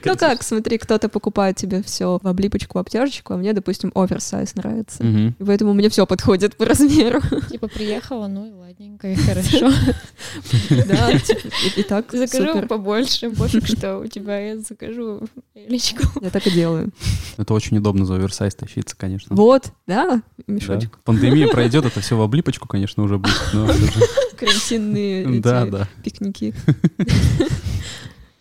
Ну 0.04 0.16
как, 0.16 0.42
смотри, 0.42 0.78
кто-то 0.78 1.08
покупает 1.08 1.56
тебе 1.56 1.82
все 1.82 2.18
в 2.22 2.26
облипочку, 2.26 2.78
в 2.78 2.80
обтяжечку, 2.80 3.34
а 3.34 3.36
мне, 3.36 3.52
допустим, 3.52 3.92
оверсайз 3.94 4.54
нравится. 4.54 5.02
И 5.04 5.44
поэтому 5.44 5.74
мне 5.74 5.88
все 5.88 6.06
подходит 6.06 6.56
по 6.56 6.64
размеру. 6.64 7.20
Типа 7.50 7.68
приехала, 7.68 8.26
ну 8.28 8.46
и 8.46 8.52
ладненько, 8.52 9.08
и 9.08 9.14
хорошо. 9.14 9.70
Да, 10.70 11.18
типа, 11.18 11.48
и 11.76 11.82
так 11.82 12.12
Закажу 12.12 12.62
побольше, 12.66 13.30
пофиг, 13.30 13.66
что 13.66 13.98
у 13.98 14.06
тебя, 14.06 14.38
я 14.38 14.58
закажу 14.58 15.22
личку. 15.54 16.02
Я 16.20 16.30
так 16.30 16.46
и 16.46 16.50
делаю. 16.50 16.90
Это 17.36 17.54
очень 17.54 17.78
удобно 17.78 18.04
за 18.04 18.14
оверсайз 18.16 18.54
тащиться, 18.54 18.96
конечно. 18.96 19.34
Вот, 19.36 19.72
да, 19.86 19.96
Да. 19.96 20.22
мешочек. 20.46 20.98
Пандемия 21.04 21.48
пройдет, 21.48 21.84
это 21.84 22.00
все 22.00 22.16
в 22.16 22.22
облипочку, 22.22 22.68
конечно, 22.68 23.02
уже 23.02 23.18
будет. 23.18 23.40
Карантинные 24.56 25.40
Да, 25.40 25.66
да. 25.66 25.88
пикники. 26.02 26.54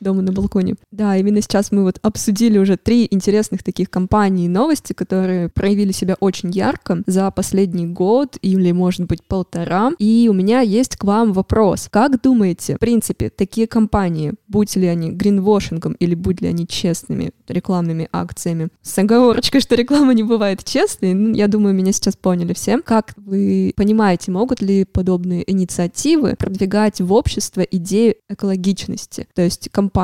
дома 0.05 0.21
на 0.21 0.31
балконе. 0.31 0.75
Да, 0.91 1.17
именно 1.17 1.41
сейчас 1.41 1.71
мы 1.71 1.83
вот 1.83 1.99
обсудили 2.03 2.59
уже 2.59 2.77
три 2.77 3.07
интересных 3.09 3.63
таких 3.63 3.89
компании 3.89 4.45
и 4.45 4.49
новости, 4.49 4.93
которые 4.93 5.49
проявили 5.49 5.91
себя 5.91 6.15
очень 6.19 6.51
ярко 6.51 7.01
за 7.07 7.29
последний 7.31 7.87
год 7.87 8.37
или, 8.41 8.71
может 8.71 9.05
быть, 9.05 9.23
полтора. 9.23 9.91
И 9.97 10.27
у 10.29 10.33
меня 10.33 10.61
есть 10.61 10.95
к 10.95 11.03
вам 11.03 11.33
вопрос. 11.33 11.87
Как 11.91 12.21
думаете, 12.21 12.75
в 12.75 12.79
принципе, 12.79 13.29
такие 13.29 13.65
компании, 13.67 14.33
будь 14.47 14.75
ли 14.75 14.85
они 14.85 15.11
гринвошингом 15.11 15.93
или 15.93 16.13
будь 16.13 16.41
ли 16.41 16.49
они 16.49 16.67
честными 16.67 17.31
рекламными 17.47 18.07
акциями, 18.11 18.69
с 18.83 18.97
оговорочкой, 18.97 19.61
что 19.61 19.75
реклама 19.75 20.13
не 20.13 20.23
бывает 20.23 20.63
честной, 20.63 21.13
ну, 21.13 21.33
я 21.33 21.47
думаю, 21.47 21.73
меня 21.73 21.91
сейчас 21.91 22.15
поняли 22.15 22.53
все. 22.53 22.79
Как 22.81 23.13
вы 23.17 23.73
понимаете, 23.75 24.31
могут 24.31 24.61
ли 24.61 24.85
подобные 24.85 25.49
инициативы 25.51 26.35
продвигать 26.37 27.01
в 27.01 27.11
общество 27.11 27.61
идею 27.61 28.15
экологичности? 28.29 29.27
То 29.33 29.41
есть 29.41 29.69
компания 29.71 29.94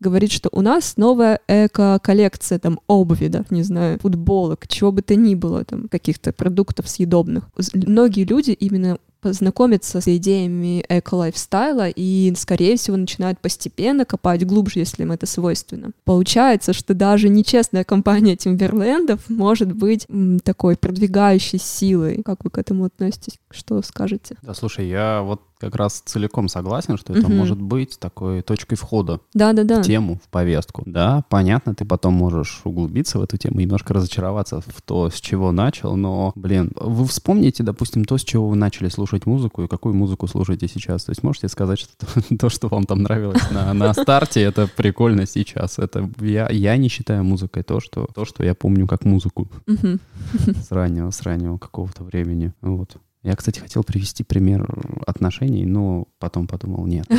говорит, 0.00 0.32
что 0.32 0.48
у 0.52 0.60
нас 0.60 0.96
новая 0.96 1.40
эко-коллекция 1.48 2.58
там 2.58 2.80
обуви, 2.86 3.28
да, 3.28 3.44
не 3.50 3.62
знаю, 3.62 3.98
футболок, 4.00 4.66
чего 4.68 4.92
бы 4.92 5.02
то 5.02 5.14
ни 5.14 5.34
было, 5.34 5.64
там, 5.64 5.88
каких-то 5.88 6.32
продуктов 6.32 6.88
съедобных. 6.88 7.44
Многие 7.74 8.24
люди 8.24 8.50
именно 8.50 8.98
познакомиться 9.20 10.02
с 10.02 10.16
идеями 10.16 10.84
эко-лайфстайла 10.86 11.88
и, 11.88 12.30
скорее 12.36 12.76
всего, 12.76 12.98
начинают 12.98 13.38
постепенно 13.38 14.04
копать 14.04 14.44
глубже, 14.46 14.80
если 14.80 15.02
им 15.02 15.12
это 15.12 15.24
свойственно. 15.24 15.92
Получается, 16.04 16.74
что 16.74 16.92
даже 16.92 17.30
нечестная 17.30 17.84
компания 17.84 18.36
Тимберлендов 18.36 19.20
может 19.30 19.72
быть 19.72 20.06
такой 20.42 20.76
продвигающей 20.76 21.58
силой. 21.58 22.22
Как 22.22 22.44
вы 22.44 22.50
к 22.50 22.58
этому 22.58 22.84
относитесь? 22.84 23.38
Что 23.50 23.80
скажете? 23.80 24.36
Да, 24.42 24.52
слушай, 24.52 24.86
я 24.86 25.22
вот 25.22 25.40
как 25.64 25.76
раз 25.76 26.02
целиком 26.04 26.48
согласен, 26.48 26.96
что 26.96 27.12
это 27.12 27.28
Мгм. 27.28 27.36
может 27.36 27.60
быть 27.60 27.98
такой 27.98 28.42
точкой 28.42 28.76
входа 28.76 29.20
Да-да-да. 29.34 29.82
в 29.82 29.86
тему, 29.86 30.20
в 30.24 30.28
повестку. 30.28 30.82
Да, 30.86 31.24
понятно, 31.28 31.74
ты 31.74 31.84
потом 31.84 32.14
можешь 32.14 32.60
углубиться 32.64 33.18
в 33.18 33.22
эту 33.22 33.36
тему, 33.36 33.60
немножко 33.60 33.94
разочароваться 33.94 34.60
в 34.60 34.82
то, 34.82 35.10
с 35.10 35.20
чего 35.20 35.52
начал, 35.52 35.96
но, 35.96 36.32
блин, 36.34 36.72
вы 36.76 37.06
вспомните, 37.06 37.62
допустим, 37.62 38.04
то, 38.04 38.18
с 38.18 38.22
чего 38.24 38.48
вы 38.48 38.56
начали 38.56 38.88
слушать 38.88 39.26
музыку 39.26 39.62
и 39.62 39.68
какую 39.68 39.94
музыку 39.94 40.26
слушаете 40.26 40.68
сейчас. 40.68 41.04
То 41.04 41.10
есть 41.10 41.22
можете 41.22 41.48
сказать, 41.48 41.78
что 41.78 41.92
то, 41.98 42.36
то, 42.36 42.48
что 42.48 42.68
вам 42.68 42.84
там 42.84 43.02
нравилось 43.02 43.50
на, 43.50 43.72
на 43.72 43.92
старте, 43.94 44.42
это 44.42 44.66
прикольно 44.66 45.26
сейчас. 45.26 45.78
Это 45.78 46.10
я, 46.20 46.48
я 46.50 46.76
не 46.76 46.88
считаю 46.88 47.24
музыкой 47.24 47.62
то, 47.62 47.80
что, 47.80 48.06
то, 48.14 48.24
что 48.24 48.44
я 48.44 48.54
помню 48.54 48.86
как 48.86 49.04
музыку 49.04 49.48
с 49.66 50.70
раннего, 50.70 51.10
с 51.10 51.22
раннего 51.22 51.58
какого-то 51.58 52.04
времени. 52.04 52.52
Вот. 52.60 52.96
Я, 53.24 53.34
кстати, 53.36 53.58
хотел 53.58 53.82
привести 53.82 54.22
пример 54.22 54.68
отношений, 55.06 55.64
но 55.64 56.08
потом 56.18 56.46
подумал, 56.46 56.86
нет. 56.86 57.06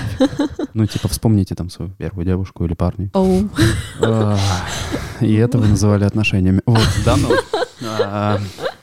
Ну, 0.75 0.85
типа, 0.85 1.07
вспомните 1.07 1.55
там 1.55 1.69
свою 1.69 1.91
первую 1.91 2.25
девушку 2.25 2.65
или 2.65 2.73
парня. 2.73 3.09
И 5.21 5.33
это 5.35 5.57
вы 5.57 5.67
называли 5.67 6.03
отношениями. 6.03 6.61
Вот, 6.65 6.87
да, 7.05 7.15
ну. 7.15 7.29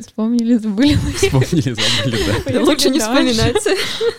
Вспомнили, 0.00 0.56
забыли. 0.56 0.94
Вспомнили, 0.94 1.74
забыли, 1.74 2.18
да. 2.52 2.60
Лучше 2.62 2.90
не 2.90 2.98
вспоминать. 2.98 3.56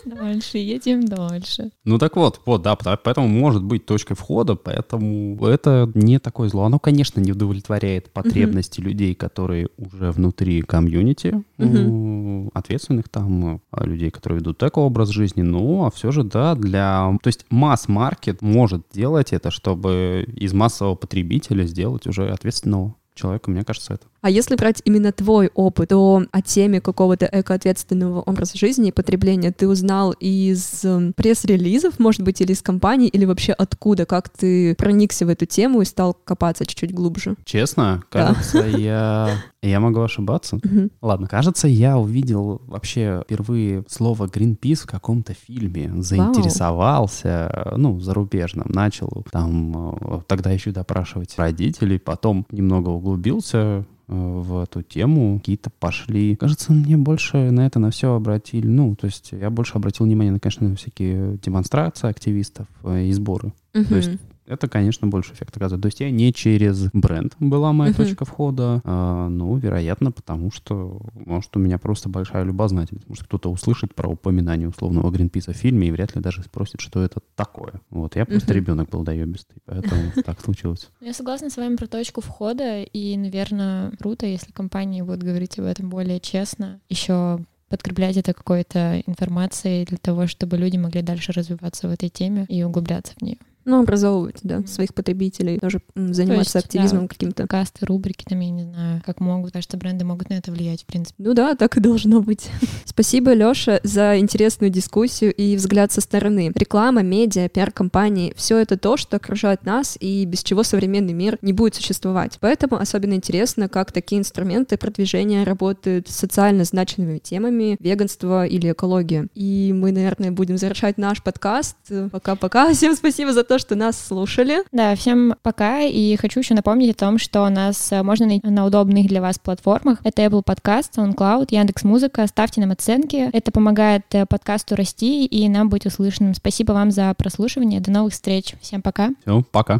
Дальше, 0.06 0.58
едем 0.58 1.06
дальше. 1.06 1.72
Ну 1.84 1.98
так 1.98 2.16
вот, 2.16 2.42
вот, 2.46 2.62
да, 2.62 2.76
поэтому 2.76 3.28
может 3.28 3.64
быть 3.64 3.86
точкой 3.86 4.16
входа, 4.16 4.56
поэтому 4.56 5.44
это 5.46 5.92
не 5.96 6.20
такое 6.20 6.50
зло. 6.50 6.64
Оно, 6.66 6.80
конечно, 6.80 7.20
не 7.20 7.32
удовлетворяет 7.32 8.12
потребности 8.12 8.80
людей, 8.80 9.16
которые 9.16 9.70
уже 9.78 10.12
внутри 10.12 10.62
комьюнити, 10.62 11.44
м, 11.58 12.50
ответственных 12.54 13.10
там, 13.10 13.62
а, 13.72 13.86
людей, 13.86 14.12
которые 14.12 14.40
ведут 14.40 14.58
такой 14.58 14.84
образ 14.84 15.10
жизни, 15.10 15.42
ну, 15.42 15.86
а 15.86 15.92
все 15.92 16.12
же, 16.12 16.24
да, 16.24 16.56
для... 16.56 17.18
То 17.22 17.28
есть 17.28 17.46
масс-маркет 17.50 18.42
может 18.42 18.84
делать 18.94 19.34
это, 19.34 19.52
чтобы 19.52 20.28
из 20.36 20.54
массового 20.54 20.96
потребителя 20.96 21.66
сделать 21.66 22.08
уже 22.08 22.30
ответственного 22.30 22.96
человека, 23.16 23.50
мне 23.50 23.64
кажется, 23.64 23.94
это. 23.96 24.06
А 24.22 24.30
если 24.30 24.56
брать 24.56 24.82
именно 24.86 25.12
твой 25.12 25.52
опыт, 25.54 25.90
то 25.90 26.24
о 26.32 26.42
теме 26.42 26.82
какого-то 26.82 27.30
экоответственного 27.32 28.22
образа 28.22 28.58
жизни 28.58 28.90
и 28.90 28.92
потребления 28.92 29.52
ты 29.52 29.68
узнал 29.68 30.14
из 30.14 30.84
эм, 30.84 31.14
пресс-релизов, 31.14 32.00
может 32.00 32.22
быть, 32.22 32.42
или 32.42 32.52
из 32.54 32.62
компаний, 32.62 33.08
или 33.08 33.26
вообще 33.26 33.54
откуда? 33.54 34.06
Как 34.06 34.30
ты 34.30 34.74
проникся 34.76 35.26
в 35.26 35.30
эту 35.30 35.46
тему 35.46 35.82
и 35.82 35.86
стал 35.86 36.16
копаться 36.24 36.66
чуть-чуть 36.66 36.94
глубже? 36.94 37.36
Честно, 37.46 38.04
Да. 38.12 38.28
кажется, 38.34 38.60
я... 38.78 39.38
Я 39.62 39.80
могу 39.80 40.02
ошибаться. 40.02 40.60
Ладно, 41.02 41.28
кажется, 41.28 41.68
я 41.68 41.98
увидел 41.98 42.62
вообще 42.68 43.22
впервые 43.26 43.84
слово 43.90 44.26
Greenpeace 44.28 44.84
в 44.84 44.88
каком-то 44.88 45.34
фильме, 45.34 45.92
заинтересовался, 46.04 47.52
э, 47.52 47.76
ну, 47.76 48.00
зарубежном, 48.00 48.68
начал 48.70 49.26
там 49.32 49.98
э, 50.02 50.22
тогда 50.28 50.52
еще 50.52 50.72
допрашивать 50.72 51.38
родителей, 51.38 51.98
потом 52.00 52.46
немного 52.52 52.90
углубился 53.06 53.58
э, 53.58 53.84
в 54.08 54.64
эту 54.64 54.82
тему, 54.82 55.40
какие-то 55.40 55.70
пошли. 55.70 56.36
Кажется, 56.36 56.74
мне 56.74 56.98
больше 56.98 57.52
на 57.52 57.68
это 57.68 57.80
на 57.80 57.92
все 57.92 58.14
обратили, 58.14 58.68
ну, 58.68 58.96
то 58.96 59.06
есть 59.06 59.32
я 59.32 59.50
больше 59.50 59.76
обратил 59.76 60.06
внимание 60.06 60.34
на, 60.34 60.40
конечно, 60.40 60.68
на 60.68 60.76
всякие 60.76 61.38
демонстрации 61.38 62.10
активистов 62.10 62.68
э, 62.84 63.06
и 63.06 63.12
сборы. 63.14 63.54
То 63.72 63.96
есть. 63.96 64.12
Это, 64.48 64.68
конечно, 64.68 65.08
больше 65.08 65.34
эффект 65.34 65.56
оказывает. 65.58 65.82
То 65.82 65.88
есть 65.88 66.00
я 66.00 66.12
не 66.12 66.32
через 66.34 66.90
бренд 66.94 67.36
была 67.40 67.74
моя 67.74 67.92
Мгм. 67.92 67.98
точка 67.98 68.26
входа, 68.26 68.82
а, 68.84 69.28
ну, 69.30 69.56
вероятно, 69.58 70.12
потому 70.12 70.52
что, 70.52 71.02
может, 71.14 71.56
у 71.58 71.60
меня 71.60 71.78
просто 71.78 72.10
большая 72.10 72.44
любознательность. 72.44 73.08
Может, 73.08 73.26
кто-то 73.26 73.52
услышит 73.52 73.96
про 73.96 74.10
упоминание 74.10 74.70
условного 74.70 75.10
Гринписа 75.12 75.54
в 75.54 75.58
фильме 75.58 75.88
и 75.88 75.92
вряд 75.92 76.16
ли 76.16 76.22
даже 76.22 76.44
спросит, 76.44 76.82
что 76.82 77.02
это 77.02 77.22
такое. 77.36 77.82
Вот, 77.90 78.16
я 78.16 78.26
просто 78.26 78.54
Мгм. 78.54 78.62
ребенок 78.62 78.90
был 78.90 79.04
доебистый, 79.04 79.58
поэтому 79.66 80.12
так 80.26 80.40
случилось. 80.42 80.90
Я 81.02 81.14
согласна 81.14 81.50
с 81.50 81.58
вами 81.58 81.76
про 81.76 81.88
точку 81.88 82.22
входа, 82.22 82.82
и, 82.84 83.18
наверное, 83.18 83.92
круто, 84.00 84.26
если 84.26 84.52
компании 84.52 85.02
будут 85.02 85.24
говорить 85.24 85.58
об 85.60 85.66
этом 85.66 85.90
более 85.90 86.20
честно, 86.20 86.80
еще 86.90 87.40
подкреплять 87.70 88.16
это 88.16 88.34
какой-то 88.34 89.02
информацией 89.08 89.86
для 89.86 89.98
того, 89.98 90.28
чтобы 90.28 90.56
люди 90.58 90.78
могли 90.78 91.02
дальше 91.02 91.32
развиваться 91.32 91.88
в 91.88 91.92
этой 91.92 92.10
теме 92.10 92.46
и 92.48 92.64
углубляться 92.64 93.14
в 93.18 93.22
нее. 93.24 93.38
Ну, 93.66 93.82
образовывать, 93.82 94.38
да, 94.44 94.62
своих 94.68 94.94
потребителей, 94.94 95.60
тоже 95.60 95.82
заниматься 95.96 96.60
есть, 96.60 96.68
активизмом 96.68 97.08
каким-то. 97.08 97.48
Касты, 97.48 97.86
рубрики, 97.86 98.24
там, 98.24 98.40
я 98.40 98.50
не 98.52 98.64
знаю, 98.64 99.02
как 99.06 99.20
могут, 99.20 99.48
потому 99.48 99.64
что 99.64 99.78
бренды 99.78 100.06
могут 100.06 100.30
на 100.30 100.36
это 100.36 100.52
влиять, 100.52 100.84
в 100.84 100.86
принципе. 100.86 101.16
Ну 101.18 101.34
да, 101.34 101.56
так 101.56 101.78
и 101.78 101.80
должно 101.80 102.22
быть. 102.22 102.50
Спасибо, 102.86 103.34
Лёша, 103.34 103.80
за 103.84 104.20
интересную 104.20 104.70
дискуссию 104.70 105.34
и 105.34 105.56
взгляд 105.56 105.92
со 105.92 106.02
стороны. 106.02 106.52
Реклама, 106.56 107.02
медиа, 107.02 107.50
пиар-компании— 107.50 108.34
все 108.38 108.58
это 108.60 108.78
то, 108.78 108.98
что 108.98 109.18
окружает 109.18 109.66
нас 109.66 109.98
и 110.00 110.26
без 110.26 110.44
чего 110.44 110.64
современный 110.64 111.14
мир 111.14 111.38
не 111.42 111.54
будет 111.54 111.76
существовать. 111.76 112.38
Поэтому 112.40 112.78
особенно 112.78 113.14
интересно, 113.14 113.68
как 113.68 113.92
такие 113.92 114.20
инструменты 114.20 114.78
продвижения 114.78 115.44
работают 115.44 116.08
с 116.08 116.16
социально 116.16 116.64
значимыми 116.64 117.20
темами 117.20 117.78
веганство 117.80 118.46
или 118.46 118.72
экология. 118.72 119.28
И 119.36 119.74
мы, 119.76 119.92
наверное, 119.92 120.32
будем 120.32 120.58
завершать 120.58 120.98
наш 120.98 121.24
подкаст. 121.24 121.78
Пока-пока. 122.12 122.74
Всем 122.74 122.96
спасибо 122.96 123.34
за 123.34 123.44
то, 123.44 123.55
что 123.60 123.76
нас 123.76 124.00
слушали. 124.00 124.60
Да, 124.72 124.96
всем 124.96 125.36
пока, 125.42 125.82
и 125.82 126.16
хочу 126.16 126.40
еще 126.40 126.54
напомнить 126.54 126.96
о 126.96 127.00
том, 127.00 127.18
что 127.18 127.48
нас 127.50 127.92
э, 127.92 128.04
можно 128.04 128.26
найти 128.26 128.48
на 128.48 128.66
удобных 128.66 129.08
для 129.08 129.22
вас 129.22 129.40
платформах. 129.40 130.00
Это 130.04 130.24
Apple 130.24 130.44
Podcast, 130.44 130.92
SoundCloud, 130.96 131.48
Яндекс.Музыка. 131.52 132.28
Ставьте 132.28 132.62
нам 132.62 132.72
оценки. 132.72 133.30
Это 133.34 133.52
помогает 133.52 134.04
э, 134.12 134.26
подкасту 134.26 134.76
расти 134.76 135.26
и 135.26 135.50
нам 135.50 135.70
быть 135.70 135.86
услышанным. 135.86 136.34
Спасибо 136.34 136.74
вам 136.74 136.92
за 136.92 137.14
прослушивание. 137.16 137.80
До 137.80 137.92
новых 137.92 138.14
встреч. 138.14 138.56
Всем 138.62 138.82
пока. 138.82 139.10
Все, 139.22 139.44
пока. 139.52 139.74